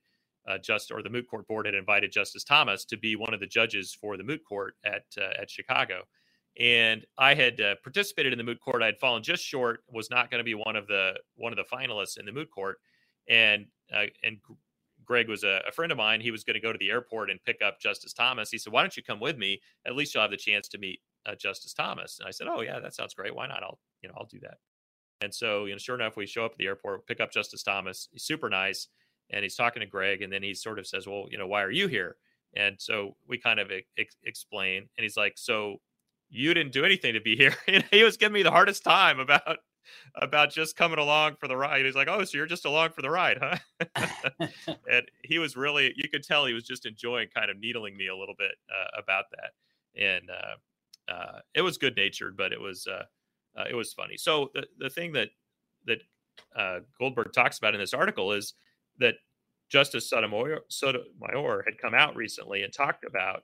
uh, 0.48 0.58
just 0.58 0.90
or 0.90 1.02
the 1.02 1.10
moot 1.10 1.28
court 1.28 1.46
board 1.46 1.66
had 1.66 1.74
invited 1.74 2.10
Justice 2.10 2.42
Thomas 2.42 2.84
to 2.86 2.96
be 2.96 3.14
one 3.14 3.32
of 3.32 3.40
the 3.40 3.46
judges 3.46 3.94
for 3.94 4.16
the 4.16 4.24
moot 4.24 4.42
court 4.44 4.74
at 4.84 5.04
at 5.40 5.50
Chicago. 5.50 6.02
And 6.58 7.06
I 7.16 7.34
had 7.34 7.58
participated 7.82 8.32
in 8.32 8.38
the 8.38 8.44
moot 8.44 8.60
court. 8.60 8.82
I 8.82 8.86
had 8.86 8.98
fallen 8.98 9.22
just 9.22 9.44
short. 9.44 9.84
Was 9.88 10.10
not 10.10 10.30
going 10.30 10.40
to 10.40 10.44
be 10.44 10.54
one 10.54 10.76
of 10.76 10.86
the 10.86 11.14
one 11.36 11.52
of 11.52 11.56
the 11.56 11.64
finalists 11.74 12.18
in 12.18 12.26
the 12.26 12.32
moot 12.32 12.50
court. 12.50 12.78
And 13.28 13.66
and 13.90 14.38
Greg 15.12 15.28
was 15.28 15.44
a, 15.44 15.60
a, 15.68 15.72
friend 15.72 15.92
of 15.92 15.98
mine. 15.98 16.22
He 16.22 16.30
was 16.30 16.42
going 16.42 16.54
to 16.54 16.60
go 16.60 16.72
to 16.72 16.78
the 16.78 16.88
airport 16.88 17.28
and 17.28 17.38
pick 17.44 17.60
up 17.60 17.78
Justice 17.78 18.14
Thomas. 18.14 18.50
He 18.50 18.56
said, 18.56 18.72
"Why 18.72 18.80
don't 18.80 18.96
you 18.96 19.02
come 19.02 19.20
with 19.20 19.36
me? 19.36 19.60
At 19.86 19.94
least 19.94 20.14
you'll 20.14 20.22
have 20.22 20.30
the 20.30 20.38
chance 20.38 20.68
to 20.68 20.78
meet 20.78 21.00
uh, 21.26 21.34
Justice 21.34 21.74
Thomas." 21.74 22.18
And 22.18 22.26
I 22.26 22.30
said, 22.30 22.46
"Oh 22.48 22.62
yeah, 22.62 22.80
that 22.80 22.94
sounds 22.94 23.12
great. 23.12 23.34
Why 23.34 23.46
not? 23.46 23.62
I'll 23.62 23.78
you 24.00 24.08
know 24.08 24.14
I'll 24.16 24.24
do 24.24 24.40
that." 24.40 24.56
And 25.20 25.34
so, 25.34 25.66
you 25.66 25.72
know, 25.72 25.78
sure 25.78 25.96
enough, 25.96 26.16
we 26.16 26.24
show 26.26 26.46
up 26.46 26.52
at 26.52 26.56
the 26.56 26.64
airport, 26.64 27.06
pick 27.06 27.20
up 27.20 27.30
Justice 27.30 27.62
Thomas. 27.62 28.08
He's 28.10 28.22
super 28.22 28.48
nice, 28.48 28.88
and 29.28 29.42
he's 29.42 29.54
talking 29.54 29.80
to 29.80 29.86
Greg, 29.86 30.22
and 30.22 30.32
then 30.32 30.42
he 30.42 30.54
sort 30.54 30.78
of 30.78 30.86
says, 30.86 31.06
"Well, 31.06 31.26
you 31.30 31.36
know, 31.36 31.46
why 31.46 31.62
are 31.62 31.70
you 31.70 31.88
here?" 31.88 32.16
And 32.56 32.76
so 32.80 33.14
we 33.28 33.36
kind 33.36 33.60
of 33.60 33.70
ex- 33.98 34.16
explain, 34.24 34.88
and 34.96 35.02
he's 35.02 35.18
like, 35.18 35.34
"So 35.36 35.82
you 36.30 36.54
didn't 36.54 36.72
do 36.72 36.86
anything 36.86 37.12
to 37.12 37.20
be 37.20 37.36
here?" 37.36 37.54
And 37.68 37.84
he 37.90 38.02
was 38.02 38.16
giving 38.16 38.32
me 38.32 38.44
the 38.44 38.50
hardest 38.50 38.82
time 38.82 39.20
about 39.20 39.58
about 40.16 40.50
just 40.52 40.76
coming 40.76 40.98
along 40.98 41.36
for 41.38 41.48
the 41.48 41.56
ride. 41.56 41.84
He's 41.84 41.94
like, 41.94 42.08
"Oh, 42.08 42.24
so 42.24 42.38
you're 42.38 42.46
just 42.46 42.64
along 42.64 42.90
for 42.90 43.02
the 43.02 43.10
ride, 43.10 43.38
huh?" 43.40 43.86
and 44.90 45.06
he 45.24 45.38
was 45.38 45.56
really, 45.56 45.92
you 45.96 46.08
could 46.08 46.22
tell 46.22 46.46
he 46.46 46.54
was 46.54 46.64
just 46.64 46.86
enjoying 46.86 47.28
kind 47.34 47.50
of 47.50 47.58
needling 47.58 47.96
me 47.96 48.08
a 48.08 48.16
little 48.16 48.34
bit 48.38 48.52
uh, 48.70 49.00
about 49.00 49.24
that, 49.32 50.02
and 50.02 50.30
uh, 50.30 51.12
uh, 51.12 51.40
it 51.54 51.62
was 51.62 51.78
good 51.78 51.96
natured, 51.96 52.36
but 52.36 52.52
it 52.52 52.60
was 52.60 52.86
uh, 52.86 53.04
uh, 53.58 53.64
it 53.68 53.74
was 53.74 53.92
funny. 53.92 54.16
So 54.16 54.50
the 54.54 54.66
the 54.78 54.90
thing 54.90 55.12
that 55.12 55.28
that 55.86 55.98
uh, 56.56 56.80
Goldberg 56.98 57.32
talks 57.32 57.58
about 57.58 57.74
in 57.74 57.80
this 57.80 57.94
article 57.94 58.32
is 58.32 58.54
that 58.98 59.14
Justice 59.68 60.08
Sotomayor, 60.08 60.60
Sotomayor 60.68 61.64
had 61.66 61.78
come 61.78 61.94
out 61.94 62.14
recently 62.16 62.62
and 62.62 62.72
talked 62.72 63.04
about 63.04 63.42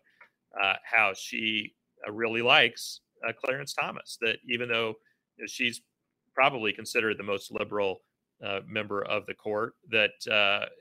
uh, 0.62 0.74
how 0.84 1.12
she 1.14 1.74
really 2.10 2.42
likes 2.42 3.00
uh, 3.26 3.32
Clarence 3.32 3.74
Thomas. 3.74 4.18
That 4.20 4.38
even 4.48 4.68
though 4.68 4.94
she's 5.46 5.82
probably 6.38 6.72
considered 6.72 7.18
the 7.18 7.24
most 7.24 7.50
liberal 7.50 8.02
uh, 8.44 8.60
member 8.64 9.02
of 9.02 9.26
the 9.26 9.34
court, 9.34 9.74
that 9.90 10.12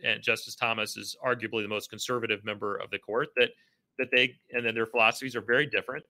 and 0.03 0.21
Justice 0.21 0.55
Thomas 0.55 0.97
is 0.97 1.15
arguably 1.25 1.63
the 1.63 1.67
most 1.67 1.89
conservative 1.89 2.45
member 2.45 2.75
of 2.75 2.91
the 2.91 2.99
court. 2.99 3.29
That 3.35 3.49
that 3.97 4.09
they 4.11 4.35
and 4.51 4.63
then 4.63 4.75
their 4.75 4.85
philosophies 4.85 5.35
are 5.35 5.41
very 5.41 5.65
different. 5.65 6.05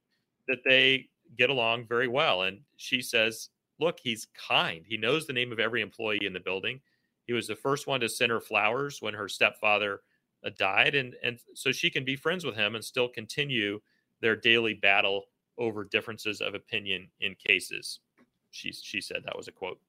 That 0.50 0.60
they 0.66 1.08
get 1.38 1.50
along 1.50 1.88
very 1.88 2.10
well. 2.10 2.44
And 2.44 2.60
she 2.76 3.02
says, 3.02 3.50
Look, 3.80 4.00
he's 4.02 4.28
kind. 4.50 4.84
He 4.86 4.98
knows 4.98 5.26
the 5.26 5.34
name 5.34 5.52
of 5.54 5.60
every 5.60 5.82
employee 5.82 6.26
in 6.26 6.34
the 6.34 6.40
building. 6.40 6.82
He 7.26 7.34
was 7.34 7.48
the 7.48 7.56
first 7.56 7.88
one 7.88 8.00
to 8.02 8.10
send 8.10 8.32
her 8.32 8.42
flowers 8.42 9.02
when 9.02 9.14
her 9.14 9.30
stepfather 9.30 10.02
uh, 10.46 10.50
died. 10.58 10.96
And, 10.96 11.14
and 11.24 11.38
so 11.54 11.72
she 11.72 11.90
can 11.90 12.04
be 12.04 12.16
friends 12.16 12.44
with 12.44 12.56
him 12.56 12.76
and 12.76 12.84
still 12.84 13.08
continue 13.08 13.80
their 14.22 14.36
daily 14.36 14.74
battle 14.74 15.26
over 15.60 15.84
differences 15.84 16.42
of 16.42 16.56
opinion 16.56 17.08
in 17.20 17.36
cases. 17.36 18.00
She, 18.58 18.72
she 18.72 19.02
said 19.02 19.18
that 19.26 19.38
was 19.38 19.48
a 19.48 19.52
quote. 19.52 19.80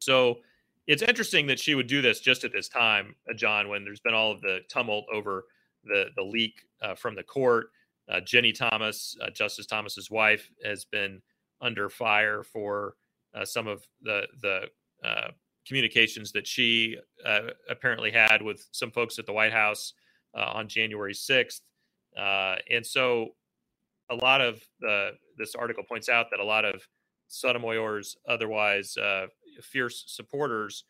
So 0.00 0.38
it's 0.86 1.02
interesting 1.02 1.46
that 1.46 1.60
she 1.60 1.74
would 1.74 1.86
do 1.86 2.02
this 2.02 2.20
just 2.20 2.44
at 2.44 2.52
this 2.52 2.68
time, 2.68 3.14
uh, 3.30 3.34
John, 3.34 3.68
when 3.68 3.84
there's 3.84 4.00
been 4.00 4.14
all 4.14 4.32
of 4.32 4.40
the 4.40 4.60
tumult 4.68 5.06
over 5.12 5.44
the, 5.84 6.06
the 6.16 6.22
leak 6.22 6.54
uh, 6.80 6.94
from 6.94 7.14
the 7.14 7.22
court 7.22 7.66
uh, 8.10 8.20
Ginni 8.20 8.54
Thomas, 8.54 9.16
uh, 9.22 9.30
Justice 9.30 9.66
Thomas's 9.66 10.10
wife, 10.10 10.50
has 10.64 10.84
been 10.84 11.22
under 11.60 11.88
fire 11.88 12.42
for 12.42 12.96
uh, 13.34 13.44
some 13.44 13.66
of 13.66 13.86
the 14.02 14.26
the 14.40 14.62
uh, 15.04 15.30
communications 15.66 16.32
that 16.32 16.46
she 16.46 16.96
apparently 17.68 18.10
had 18.10 18.42
with 18.42 18.68
some 18.72 18.90
folks 18.90 19.18
at 19.18 19.26
the 19.26 19.32
White 19.32 19.52
House 19.52 19.94
on 20.34 20.68
January 20.68 21.14
sixth, 21.14 21.62
and 22.16 22.84
so 22.84 23.28
a 24.10 24.14
lot 24.16 24.40
of 24.40 24.60
the 24.80 25.12
this 25.38 25.54
article 25.54 25.84
points 25.84 26.08
out 26.08 26.26
that 26.30 26.40
a 26.40 26.44
lot 26.44 26.64
of 26.64 26.86
Sotomayor's 27.32 28.16
otherwise 28.26 28.96
fierce 29.62 30.04
supporters 30.06 30.84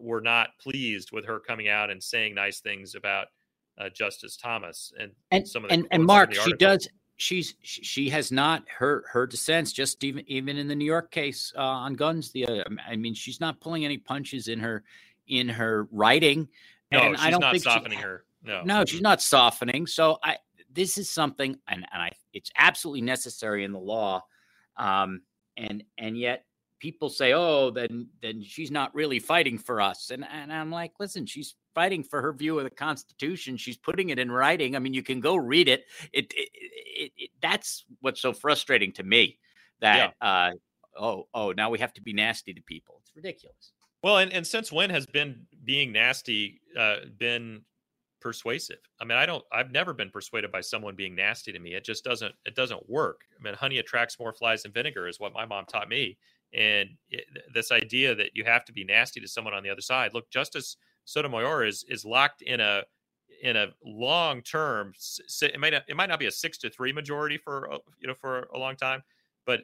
were 0.00 0.20
not 0.20 0.50
pleased 0.60 1.12
with 1.12 1.24
her 1.24 1.38
coming 1.38 1.68
out 1.68 1.90
and 1.90 2.02
saying 2.02 2.34
nice 2.34 2.60
things 2.60 2.94
about 2.94 3.28
uh, 3.78 3.88
Justice 3.90 4.36
Thomas 4.36 4.92
and, 4.98 5.12
and 5.30 5.46
some 5.46 5.64
of 5.64 5.68
the 5.68 5.74
and, 5.74 5.86
and 5.90 6.04
Mark, 6.04 6.34
she 6.34 6.52
does. 6.54 6.88
She's 7.18 7.54
she 7.62 8.10
has 8.10 8.30
not 8.30 8.64
her 8.78 9.04
her 9.10 9.26
dissents 9.26 9.72
just 9.72 10.04
even 10.04 10.24
even 10.26 10.58
in 10.58 10.68
the 10.68 10.74
New 10.74 10.84
York 10.84 11.10
case 11.10 11.52
uh, 11.56 11.62
on 11.62 11.94
guns. 11.94 12.30
The 12.30 12.46
uh, 12.46 12.64
I 12.86 12.96
mean, 12.96 13.14
she's 13.14 13.40
not 13.40 13.60
pulling 13.60 13.84
any 13.84 13.96
punches 13.96 14.48
in 14.48 14.60
her 14.60 14.84
in 15.26 15.48
her 15.48 15.88
writing. 15.92 16.48
No, 16.92 17.00
and 17.00 17.16
I 17.16 17.30
don't 17.30 17.40
not 17.40 17.52
think 17.52 17.64
softening 17.64 17.98
she, 17.98 18.04
her. 18.04 18.24
No, 18.42 18.62
no, 18.64 18.84
she's 18.84 19.00
not 19.00 19.22
softening. 19.22 19.86
So 19.86 20.18
I 20.22 20.36
this 20.70 20.98
is 20.98 21.08
something, 21.08 21.58
and, 21.66 21.86
and 21.90 22.02
I 22.02 22.12
it's 22.34 22.50
absolutely 22.56 23.00
necessary 23.00 23.64
in 23.64 23.72
the 23.72 23.78
law, 23.78 24.22
um, 24.76 25.22
and 25.56 25.84
and 25.98 26.18
yet 26.18 26.44
people 26.78 27.08
say, 27.08 27.32
"Oh, 27.32 27.70
then 27.70 28.08
then 28.22 28.42
she's 28.42 28.70
not 28.70 28.94
really 28.94 29.18
fighting 29.18 29.58
for 29.58 29.80
us," 29.80 30.10
and 30.10 30.24
and 30.24 30.52
I'm 30.52 30.70
like, 30.70 30.92
listen, 30.98 31.26
she's 31.26 31.54
fighting 31.74 32.02
for 32.02 32.22
her 32.22 32.32
view 32.32 32.58
of 32.58 32.64
the 32.64 32.70
Constitution. 32.70 33.56
She's 33.56 33.76
putting 33.76 34.10
it 34.10 34.18
in 34.18 34.30
writing. 34.30 34.76
I 34.76 34.78
mean, 34.78 34.94
you 34.94 35.02
can 35.02 35.20
go 35.20 35.36
read 35.36 35.68
it. 35.68 35.84
It, 36.12 36.32
it, 36.34 36.48
it, 36.52 37.12
it 37.16 37.30
that's 37.40 37.84
what's 38.00 38.20
so 38.20 38.32
frustrating 38.32 38.92
to 38.92 39.02
me. 39.02 39.38
That 39.80 40.14
yeah. 40.22 40.28
uh, 40.28 40.52
oh 40.98 41.28
oh, 41.34 41.52
now 41.52 41.70
we 41.70 41.78
have 41.78 41.92
to 41.94 42.02
be 42.02 42.12
nasty 42.12 42.54
to 42.54 42.62
people. 42.62 43.00
It's 43.02 43.14
ridiculous. 43.14 43.72
Well, 44.02 44.18
and, 44.18 44.32
and 44.32 44.46
since 44.46 44.70
when 44.70 44.90
has 44.90 45.06
been 45.06 45.46
being 45.64 45.92
nasty 45.92 46.60
uh, 46.78 46.96
been 47.18 47.62
persuasive? 48.20 48.78
I 49.00 49.04
mean, 49.04 49.18
I 49.18 49.26
don't. 49.26 49.44
I've 49.52 49.70
never 49.70 49.92
been 49.92 50.10
persuaded 50.10 50.52
by 50.52 50.60
someone 50.60 50.96
being 50.96 51.14
nasty 51.14 51.52
to 51.52 51.58
me. 51.58 51.74
It 51.74 51.84
just 51.84 52.04
doesn't. 52.04 52.34
It 52.44 52.54
doesn't 52.54 52.88
work. 52.88 53.22
I 53.38 53.42
mean, 53.42 53.54
honey 53.54 53.78
attracts 53.78 54.18
more 54.18 54.32
flies 54.32 54.62
than 54.62 54.72
vinegar 54.72 55.08
is 55.08 55.20
what 55.20 55.32
my 55.32 55.46
mom 55.46 55.66
taught 55.66 55.88
me. 55.88 56.18
And 56.54 56.90
it, 57.10 57.24
this 57.52 57.72
idea 57.72 58.14
that 58.14 58.30
you 58.34 58.44
have 58.44 58.64
to 58.66 58.72
be 58.72 58.84
nasty 58.84 59.20
to 59.20 59.28
someone 59.28 59.54
on 59.54 59.62
the 59.62 59.70
other 59.70 59.80
side. 59.80 60.14
Look, 60.14 60.30
Justice 60.30 60.76
Sotomayor 61.04 61.64
is 61.64 61.84
is 61.88 62.04
locked 62.04 62.42
in 62.42 62.60
a 62.60 62.82
in 63.42 63.56
a 63.56 63.68
long 63.84 64.42
term. 64.42 64.92
It 65.42 65.60
might 65.60 65.72
not, 65.72 65.82
it 65.88 65.96
might 65.96 66.08
not 66.08 66.18
be 66.18 66.26
a 66.26 66.30
six 66.30 66.58
to 66.58 66.70
three 66.70 66.92
majority 66.92 67.38
for 67.38 67.78
you 68.00 68.08
know 68.08 68.14
for 68.14 68.48
a 68.54 68.58
long 68.58 68.76
time, 68.76 69.02
but 69.44 69.60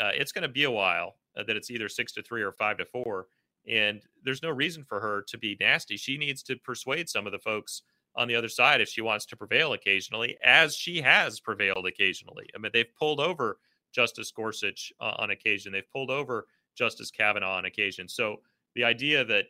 uh, 0.00 0.10
it's 0.14 0.32
going 0.32 0.42
to 0.42 0.48
be 0.48 0.64
a 0.64 0.70
while 0.70 1.16
uh, 1.36 1.42
that 1.44 1.56
it's 1.56 1.70
either 1.70 1.88
six 1.88 2.12
to 2.12 2.22
three 2.22 2.42
or 2.42 2.52
five 2.52 2.78
to 2.78 2.84
four. 2.84 3.26
And 3.66 4.02
there's 4.22 4.42
no 4.42 4.50
reason 4.50 4.84
for 4.84 5.00
her 5.00 5.24
to 5.28 5.38
be 5.38 5.56
nasty. 5.58 5.96
She 5.96 6.18
needs 6.18 6.42
to 6.44 6.56
persuade 6.56 7.08
some 7.08 7.26
of 7.26 7.32
the 7.32 7.38
folks 7.38 7.82
on 8.16 8.28
the 8.28 8.34
other 8.36 8.48
side 8.48 8.80
if 8.80 8.88
she 8.88 9.00
wants 9.00 9.26
to 9.26 9.36
prevail 9.36 9.72
occasionally, 9.72 10.36
as 10.44 10.76
she 10.76 11.00
has 11.00 11.40
prevailed 11.40 11.86
occasionally. 11.86 12.46
I 12.54 12.58
mean, 12.58 12.70
they've 12.72 12.94
pulled 12.98 13.20
over 13.20 13.58
Justice 13.92 14.30
Gorsuch 14.30 14.92
uh, 15.00 15.14
on 15.18 15.30
occasion. 15.30 15.72
They've 15.72 15.90
pulled 15.90 16.10
over 16.10 16.46
Justice 16.76 17.10
Kavanaugh 17.10 17.56
on 17.56 17.64
occasion. 17.64 18.08
So 18.08 18.36
the 18.74 18.84
idea 18.84 19.24
that 19.24 19.46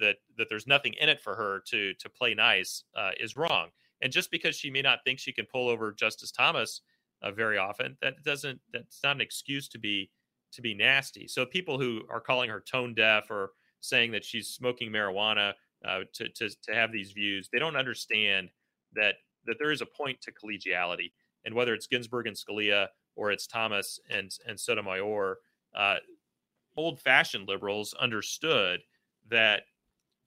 that 0.00 0.16
that 0.38 0.48
there's 0.48 0.66
nothing 0.66 0.94
in 1.00 1.08
it 1.08 1.20
for 1.20 1.34
her 1.34 1.62
to 1.68 1.94
to 1.94 2.08
play 2.08 2.34
nice 2.34 2.84
uh, 2.96 3.10
is 3.18 3.36
wrong. 3.36 3.68
And 4.00 4.12
just 4.12 4.30
because 4.30 4.56
she 4.56 4.70
may 4.70 4.82
not 4.82 5.00
think 5.04 5.18
she 5.18 5.32
can 5.32 5.46
pull 5.46 5.68
over 5.68 5.92
Justice 5.92 6.30
Thomas 6.30 6.82
uh, 7.22 7.30
very 7.30 7.58
often, 7.58 7.96
that 8.02 8.22
doesn't 8.24 8.60
that's 8.72 9.00
not 9.02 9.16
an 9.16 9.20
excuse 9.20 9.68
to 9.68 9.78
be 9.78 10.10
to 10.52 10.62
be 10.62 10.74
nasty. 10.74 11.26
So 11.26 11.44
people 11.44 11.78
who 11.78 12.02
are 12.08 12.20
calling 12.20 12.50
her 12.50 12.60
tone 12.60 12.94
deaf 12.94 13.30
or 13.30 13.52
saying 13.80 14.12
that 14.12 14.24
she's 14.24 14.48
smoking 14.48 14.90
marijuana 14.90 15.52
uh, 15.86 16.00
to, 16.14 16.28
to 16.30 16.48
to 16.48 16.74
have 16.74 16.92
these 16.92 17.12
views, 17.12 17.48
they 17.52 17.58
don't 17.58 17.76
understand 17.76 18.50
that 18.94 19.16
that 19.46 19.56
there 19.58 19.72
is 19.72 19.82
a 19.82 19.86
point 19.86 20.20
to 20.22 20.32
collegiality. 20.32 21.12
And 21.44 21.54
whether 21.54 21.74
it's 21.74 21.86
Ginsburg 21.86 22.26
and 22.26 22.36
Scalia 22.36 22.88
or 23.16 23.30
it's 23.30 23.46
Thomas 23.46 24.00
and 24.10 24.30
and 24.46 24.58
Sotomayor, 24.58 25.38
uh, 25.76 25.96
old-fashioned 26.76 27.48
liberals 27.48 27.94
understood 28.00 28.80
that 29.30 29.62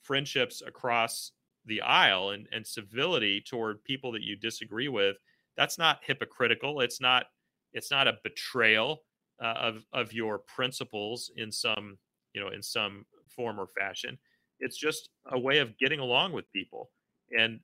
friendships 0.02 0.62
across 0.66 1.32
the 1.66 1.82
aisle 1.82 2.32
and, 2.32 2.48
and 2.52 2.66
civility 2.66 3.42
toward 3.42 3.84
people 3.84 4.12
that 4.14 4.24
you 4.24 4.36
disagree 4.36 4.88
with 4.88 5.18
that's 5.58 5.78
not 5.78 6.00
hypocritical 6.02 6.80
it's 6.80 7.02
not 7.02 7.26
it's 7.74 7.92
not 7.92 8.08
a 8.08 8.18
betrayal 8.24 9.02
uh, 9.44 9.54
of 9.58 9.86
of 9.92 10.14
your 10.14 10.40
principles 10.40 11.30
in 11.36 11.52
some 11.52 11.98
you 12.34 12.42
know 12.42 12.50
in 12.50 12.64
some 12.64 13.06
form 13.28 13.60
or 13.60 13.68
fashion 13.68 14.18
it's 14.60 14.78
just 14.78 15.10
a 15.32 15.40
way 15.40 15.60
of 15.60 15.78
getting 15.78 16.00
along 16.00 16.34
with 16.34 16.52
people 16.54 16.90
and 17.38 17.60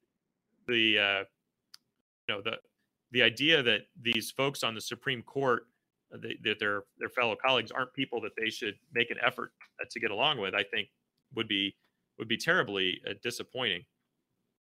the 0.68 1.00
uh, 1.00 1.24
you 2.28 2.36
know 2.36 2.42
the 2.42 2.58
the 3.12 3.22
idea 3.24 3.64
that 3.64 3.82
these 4.02 4.32
folks 4.32 4.64
on 4.64 4.76
the 4.76 4.82
supreme 4.82 5.22
court 5.22 5.68
uh, 6.14 6.18
that 6.44 6.60
their 6.60 6.84
their 7.00 7.10
fellow 7.10 7.36
colleagues 7.36 7.72
aren't 7.72 7.94
people 7.94 8.22
that 8.22 8.32
they 8.38 8.50
should 8.50 8.76
make 8.94 9.12
an 9.12 9.18
effort 9.26 9.52
uh, 9.82 9.86
to 9.92 10.00
get 10.00 10.12
along 10.12 10.40
with 10.40 10.54
i 10.54 10.64
think 10.64 10.90
would 11.36 11.48
be 11.48 11.76
would 12.18 12.28
be 12.28 12.38
terribly 12.38 13.02
uh, 13.10 13.14
disappointing. 13.24 13.84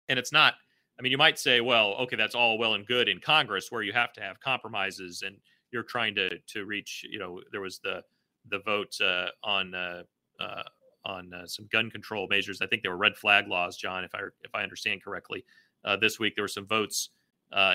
And 0.09 0.19
it's 0.19 0.31
not. 0.31 0.55
I 0.97 1.01
mean, 1.01 1.11
you 1.11 1.17
might 1.17 1.38
say, 1.38 1.61
well, 1.61 1.93
okay, 2.01 2.15
that's 2.15 2.35
all 2.35 2.57
well 2.57 2.73
and 2.73 2.85
good 2.85 3.09
in 3.09 3.19
Congress 3.19 3.67
where 3.69 3.83
you 3.83 3.91
have 3.93 4.13
to 4.13 4.21
have 4.21 4.39
compromises 4.39 5.23
and 5.25 5.35
you're 5.71 5.83
trying 5.83 6.15
to 6.15 6.39
to 6.39 6.65
reach. 6.65 7.05
You 7.09 7.19
know, 7.19 7.41
there 7.51 7.61
was 7.61 7.79
the 7.79 8.01
the 8.49 8.59
vote 8.59 8.95
uh, 9.01 9.27
on 9.43 9.73
uh, 9.73 10.03
uh, 10.39 10.63
on 11.05 11.33
uh, 11.33 11.47
some 11.47 11.67
gun 11.71 11.89
control 11.89 12.27
measures. 12.29 12.61
I 12.61 12.67
think 12.67 12.83
they 12.83 12.89
were 12.89 12.97
red 12.97 13.15
flag 13.15 13.47
laws, 13.47 13.77
John, 13.77 14.03
if 14.03 14.13
I 14.13 14.19
if 14.43 14.53
I 14.53 14.63
understand 14.63 15.03
correctly. 15.03 15.45
Uh, 15.83 15.95
this 15.95 16.19
week 16.19 16.35
there 16.35 16.43
were 16.43 16.49
some 16.49 16.65
votes 16.65 17.09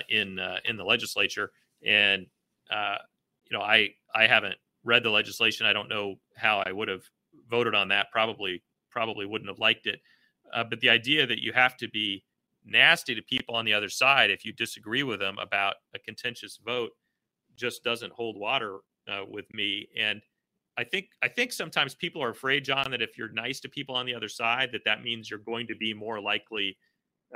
in 0.08 0.38
in 0.64 0.76
the 0.76 0.84
legislature, 0.84 1.52
and 1.84 2.26
you 2.70 3.56
know, 3.58 3.62
I 3.62 3.90
I 4.14 4.26
haven't 4.26 4.56
read 4.84 5.02
the 5.02 5.10
legislation. 5.10 5.66
I 5.66 5.72
don't 5.72 5.88
know 5.88 6.16
how 6.36 6.62
I 6.64 6.72
would 6.72 6.88
have 6.88 7.02
voted 7.48 7.74
on 7.74 7.88
that. 7.88 8.10
Probably 8.10 8.62
probably 8.90 9.26
wouldn't 9.26 9.50
have 9.50 9.58
liked 9.58 9.86
it. 9.86 10.00
Uh, 10.52 10.64
but 10.64 10.80
the 10.80 10.90
idea 10.90 11.26
that 11.26 11.42
you 11.42 11.52
have 11.52 11.76
to 11.76 11.88
be 11.88 12.24
nasty 12.64 13.14
to 13.14 13.22
people 13.22 13.54
on 13.54 13.64
the 13.64 13.72
other 13.72 13.88
side 13.88 14.30
if 14.30 14.44
you 14.44 14.52
disagree 14.52 15.02
with 15.02 15.20
them 15.20 15.38
about 15.38 15.76
a 15.94 15.98
contentious 15.98 16.58
vote 16.64 16.90
just 17.56 17.82
doesn't 17.84 18.12
hold 18.12 18.36
water 18.36 18.78
uh, 19.08 19.22
with 19.28 19.52
me. 19.54 19.88
And 19.96 20.20
I 20.80 20.84
think 20.84 21.10
I 21.22 21.28
think 21.28 21.52
sometimes 21.52 21.94
people 21.94 22.22
are 22.22 22.30
afraid, 22.30 22.64
John, 22.64 22.90
that 22.90 23.02
if 23.02 23.18
you're 23.18 23.32
nice 23.32 23.60
to 23.60 23.68
people 23.68 23.94
on 23.94 24.06
the 24.06 24.14
other 24.14 24.28
side, 24.28 24.70
that 24.72 24.84
that 24.86 25.02
means 25.02 25.28
you're 25.28 25.38
going 25.38 25.66
to 25.66 25.74
be 25.74 25.92
more 25.92 26.20
likely 26.20 26.78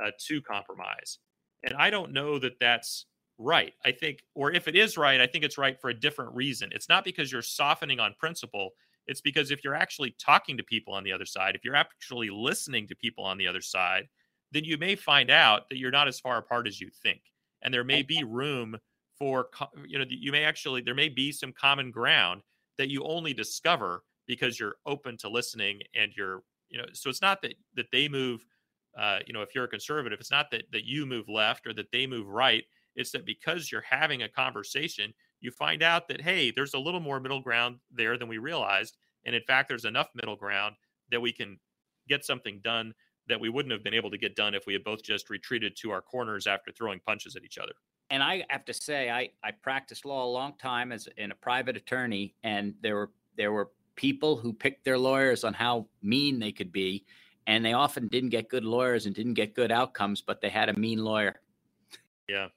uh, 0.03 0.09
to 0.27 0.41
compromise. 0.41 1.19
And 1.63 1.75
I 1.75 1.91
don't 1.91 2.11
know 2.11 2.39
that 2.39 2.59
that's 2.59 3.05
right. 3.37 3.73
I 3.85 3.91
think, 3.91 4.23
or 4.33 4.51
if 4.51 4.67
it 4.67 4.75
is 4.75 4.97
right, 4.97 5.21
I 5.21 5.27
think 5.27 5.43
it's 5.43 5.59
right 5.59 5.79
for 5.79 5.91
a 5.91 5.93
different 5.93 6.33
reason. 6.33 6.69
It's 6.71 6.89
not 6.89 7.03
because 7.03 7.31
you're 7.31 7.43
softening 7.43 7.99
on 7.99 8.15
principle. 8.19 8.71
It's 9.05 9.21
because 9.21 9.51
if 9.51 9.63
you're 9.63 9.75
actually 9.75 10.15
talking 10.19 10.57
to 10.57 10.63
people 10.63 10.95
on 10.95 11.03
the 11.03 11.11
other 11.11 11.25
side, 11.25 11.55
if 11.55 11.63
you're 11.63 11.75
actually 11.75 12.31
listening 12.31 12.87
to 12.87 12.95
people 12.95 13.23
on 13.23 13.37
the 13.37 13.45
other 13.45 13.61
side, 13.61 14.07
then 14.53 14.63
you 14.63 14.79
may 14.79 14.95
find 14.95 15.29
out 15.29 15.69
that 15.69 15.77
you're 15.77 15.91
not 15.91 16.07
as 16.07 16.19
far 16.19 16.37
apart 16.37 16.67
as 16.67 16.81
you 16.81 16.89
think. 17.03 17.21
And 17.61 17.71
there 17.71 17.83
may 17.83 18.01
be 18.01 18.23
room 18.23 18.75
for, 19.19 19.49
you 19.87 19.99
know, 19.99 20.05
you 20.09 20.31
may 20.31 20.45
actually, 20.45 20.81
there 20.81 20.95
may 20.95 21.09
be 21.09 21.31
some 21.31 21.53
common 21.53 21.91
ground 21.91 22.41
that 22.77 22.89
you 22.89 23.03
only 23.03 23.33
discover 23.33 24.03
because 24.27 24.59
you're 24.59 24.75
open 24.85 25.17
to 25.17 25.29
listening 25.29 25.81
and 25.95 26.11
you're, 26.15 26.41
you 26.69 26.77
know, 26.77 26.85
so 26.93 27.09
it's 27.09 27.21
not 27.21 27.41
that, 27.41 27.55
that 27.75 27.91
they 27.91 28.07
move, 28.07 28.45
uh, 28.97 29.19
you 29.27 29.33
know, 29.33 29.41
if 29.41 29.53
you're 29.53 29.65
a 29.65 29.69
conservative, 29.69 30.19
it's 30.19 30.31
not 30.31 30.49
that, 30.51 30.63
that 30.71 30.85
you 30.85 31.05
move 31.05 31.29
left 31.29 31.67
or 31.67 31.73
that 31.73 31.91
they 31.91 32.07
move 32.07 32.27
right. 32.27 32.63
It's 32.95 33.11
that 33.11 33.25
because 33.25 33.71
you're 33.71 33.81
having 33.81 34.23
a 34.23 34.29
conversation, 34.29 35.13
you 35.41 35.51
find 35.51 35.83
out 35.83 36.07
that, 36.07 36.21
hey, 36.21 36.51
there's 36.51 36.73
a 36.73 36.79
little 36.79 36.99
more 36.99 37.19
middle 37.19 37.41
ground 37.41 37.77
there 37.91 38.17
than 38.17 38.27
we 38.27 38.37
realized. 38.37 38.97
And 39.25 39.35
in 39.35 39.43
fact, 39.43 39.69
there's 39.69 39.85
enough 39.85 40.07
middle 40.15 40.35
ground 40.35 40.75
that 41.11 41.21
we 41.21 41.31
can 41.31 41.59
get 42.07 42.25
something 42.25 42.61
done 42.63 42.93
that 43.27 43.39
we 43.39 43.49
wouldn't 43.49 43.71
have 43.71 43.83
been 43.83 43.93
able 43.93 44.11
to 44.11 44.17
get 44.17 44.35
done 44.35 44.53
if 44.53 44.65
we 44.65 44.73
had 44.73 44.83
both 44.83 45.03
just 45.03 45.29
retreated 45.29 45.75
to 45.75 45.91
our 45.91 46.01
corners 46.01 46.47
after 46.47 46.71
throwing 46.71 46.99
punches 46.99 47.35
at 47.35 47.43
each 47.43 47.57
other. 47.57 47.73
And 48.09 48.21
I 48.21 48.45
have 48.49 48.65
to 48.65 48.73
say, 48.73 49.09
I, 49.09 49.29
I 49.43 49.51
practiced 49.51 50.05
law 50.05 50.25
a 50.25 50.29
long 50.29 50.53
time 50.59 50.91
as 50.91 51.07
in 51.17 51.31
a 51.31 51.35
private 51.35 51.75
attorney, 51.75 52.35
and 52.43 52.73
there 52.81 52.95
were 52.95 53.11
there 53.35 53.51
were 53.51 53.71
people 53.95 54.35
who 54.35 54.53
picked 54.53 54.85
their 54.85 54.97
lawyers 54.97 55.43
on 55.43 55.53
how 55.53 55.87
mean 56.01 56.39
they 56.39 56.51
could 56.51 56.71
be, 56.71 57.05
and 57.47 57.65
they 57.65 57.73
often 57.73 58.07
didn't 58.07 58.29
get 58.29 58.49
good 58.49 58.63
lawyers 58.63 59.05
and 59.05 59.15
didn't 59.15 59.33
get 59.33 59.55
good 59.55 59.71
outcomes, 59.71 60.21
but 60.21 60.41
they 60.41 60.49
had 60.49 60.69
a 60.69 60.79
mean 60.79 60.99
lawyer. 60.99 61.41
Yeah, 62.29 62.47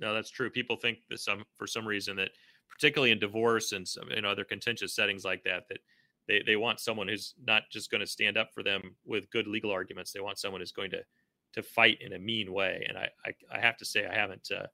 no, 0.00 0.14
that's 0.14 0.30
true. 0.30 0.50
People 0.50 0.76
think 0.76 0.98
that 1.08 1.20
some 1.20 1.44
for 1.56 1.66
some 1.66 1.86
reason 1.86 2.16
that 2.16 2.30
particularly 2.68 3.12
in 3.12 3.18
divorce 3.18 3.72
and 3.72 3.86
some 3.86 4.10
in 4.10 4.24
other 4.24 4.44
contentious 4.44 4.94
settings 4.94 5.24
like 5.24 5.44
that 5.44 5.68
that 5.68 5.78
they, 6.26 6.42
they 6.46 6.56
want 6.56 6.80
someone 6.80 7.08
who's 7.08 7.34
not 7.46 7.64
just 7.70 7.90
going 7.90 8.00
to 8.00 8.06
stand 8.06 8.38
up 8.38 8.54
for 8.54 8.62
them 8.62 8.94
with 9.04 9.30
good 9.30 9.46
legal 9.46 9.70
arguments. 9.70 10.12
They 10.12 10.20
want 10.20 10.38
someone 10.38 10.60
who's 10.60 10.72
going 10.72 10.90
to 10.92 11.02
to 11.52 11.62
fight 11.62 11.98
in 12.00 12.12
a 12.12 12.18
mean 12.18 12.52
way. 12.52 12.84
And 12.88 12.96
I 12.96 13.08
I, 13.26 13.32
I 13.56 13.60
have 13.60 13.76
to 13.78 13.84
say 13.84 14.06
I 14.06 14.14
haven't 14.14 14.50
uh, 14.54 14.66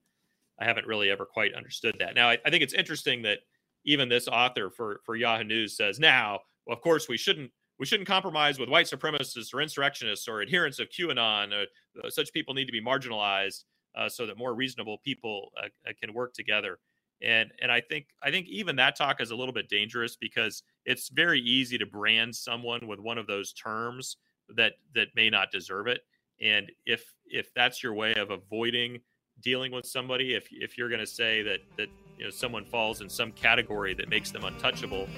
I 0.58 0.64
haven't 0.64 0.86
really 0.86 1.10
ever 1.10 1.26
quite 1.26 1.54
understood 1.54 1.96
that. 2.00 2.14
Now 2.14 2.28
I, 2.30 2.38
I 2.44 2.50
think 2.50 2.62
it's 2.62 2.74
interesting 2.74 3.22
that 3.22 3.38
even 3.84 4.08
this 4.08 4.28
author 4.28 4.70
for 4.70 5.00
for 5.04 5.16
Yahoo 5.16 5.44
News 5.44 5.76
says 5.76 5.98
now, 5.98 6.40
well, 6.66 6.76
of 6.76 6.82
course 6.82 7.08
we 7.08 7.16
shouldn't 7.16 7.50
we 7.78 7.86
shouldn't 7.86 8.08
compromise 8.08 8.58
with 8.58 8.68
white 8.68 8.86
supremacists 8.86 9.52
or 9.52 9.60
insurrectionists 9.60 10.28
or 10.28 10.42
adherents 10.42 10.78
of 10.78 10.88
QAnon. 10.88 11.52
Uh, 11.52 12.10
such 12.10 12.32
people 12.32 12.54
need 12.54 12.66
to 12.66 12.72
be 12.72 12.82
marginalized 12.82 13.64
uh, 13.96 14.08
so 14.08 14.26
that 14.26 14.38
more 14.38 14.54
reasonable 14.54 14.98
people 15.04 15.50
uh, 15.62 15.68
uh, 15.88 15.92
can 16.00 16.14
work 16.14 16.32
together. 16.34 16.78
And 17.22 17.50
and 17.62 17.72
I 17.72 17.80
think 17.80 18.08
I 18.22 18.30
think 18.30 18.46
even 18.48 18.76
that 18.76 18.96
talk 18.96 19.20
is 19.20 19.30
a 19.30 19.36
little 19.36 19.54
bit 19.54 19.68
dangerous 19.68 20.16
because 20.16 20.62
it's 20.84 21.08
very 21.08 21.40
easy 21.40 21.78
to 21.78 21.86
brand 21.86 22.34
someone 22.34 22.86
with 22.86 22.98
one 22.98 23.16
of 23.16 23.26
those 23.26 23.52
terms 23.52 24.18
that 24.54 24.74
that 24.94 25.08
may 25.14 25.30
not 25.30 25.50
deserve 25.50 25.86
it. 25.86 26.02
And 26.42 26.70
if 26.84 27.14
if 27.24 27.52
that's 27.54 27.82
your 27.82 27.94
way 27.94 28.14
of 28.14 28.30
avoiding 28.30 29.00
dealing 29.42 29.72
with 29.72 29.86
somebody, 29.86 30.34
if 30.34 30.48
if 30.50 30.76
you're 30.78 30.88
going 30.88 31.00
to 31.00 31.06
say 31.06 31.42
that 31.42 31.60
that 31.76 31.88
you 32.18 32.24
know 32.24 32.30
someone 32.30 32.64
falls 32.64 33.00
in 33.00 33.08
some 33.08 33.32
category 33.32 33.94
that 33.94 34.08
makes 34.08 34.30
them 34.30 34.44
untouchable, 34.44 35.08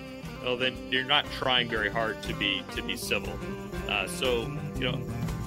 well 0.42 0.57
then 0.57 0.74
you're 0.90 1.04
not 1.04 1.24
trying 1.33 1.68
very 1.68 1.90
hard 1.90 2.22
to 2.24 2.35
be 2.35 2.62
to 2.74 2.83
be 2.83 2.96
civil. 2.96 3.33
Uh, 3.88 4.07
so 4.07 4.50
you 4.76 4.90
know 4.90 5.00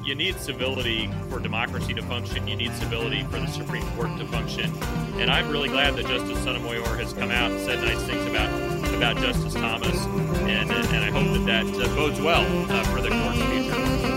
you 0.04 0.16
need 0.16 0.36
civility 0.40 1.10
for 1.30 1.40
democracy 1.40 1.94
to 1.94 2.02
function. 2.04 2.48
You 2.48 2.56
need 2.56 2.74
civility 2.74 3.24
for 3.26 3.40
the 3.40 3.48
Supreme 3.48 3.86
Court 3.92 4.18
to 4.18 4.26
function. 4.28 4.72
And 5.18 5.30
I'm 5.30 5.50
really 5.50 5.70
glad 5.70 5.96
that 5.96 6.08
Justice 6.08 6.44
Sotomayor 6.44 6.96
has 6.98 7.14
come 7.14 7.30
out 7.30 7.52
and 7.52 7.60
said 7.62 7.80
nice 7.84 8.02
things 8.04 8.26
about 8.26 8.50
about 8.96 9.18
Justice 9.18 9.54
Thomas, 9.54 9.98
and 10.42 10.72
and 10.72 11.04
I 11.04 11.12
hope 11.12 11.46
that 11.46 11.46
that 11.46 11.86
uh, 11.86 11.96
bodes 11.96 12.20
well 12.22 12.46
uh, 12.72 12.84
for 12.86 13.02
the 13.02 13.10
court's 13.10 13.42
future. 13.42 14.11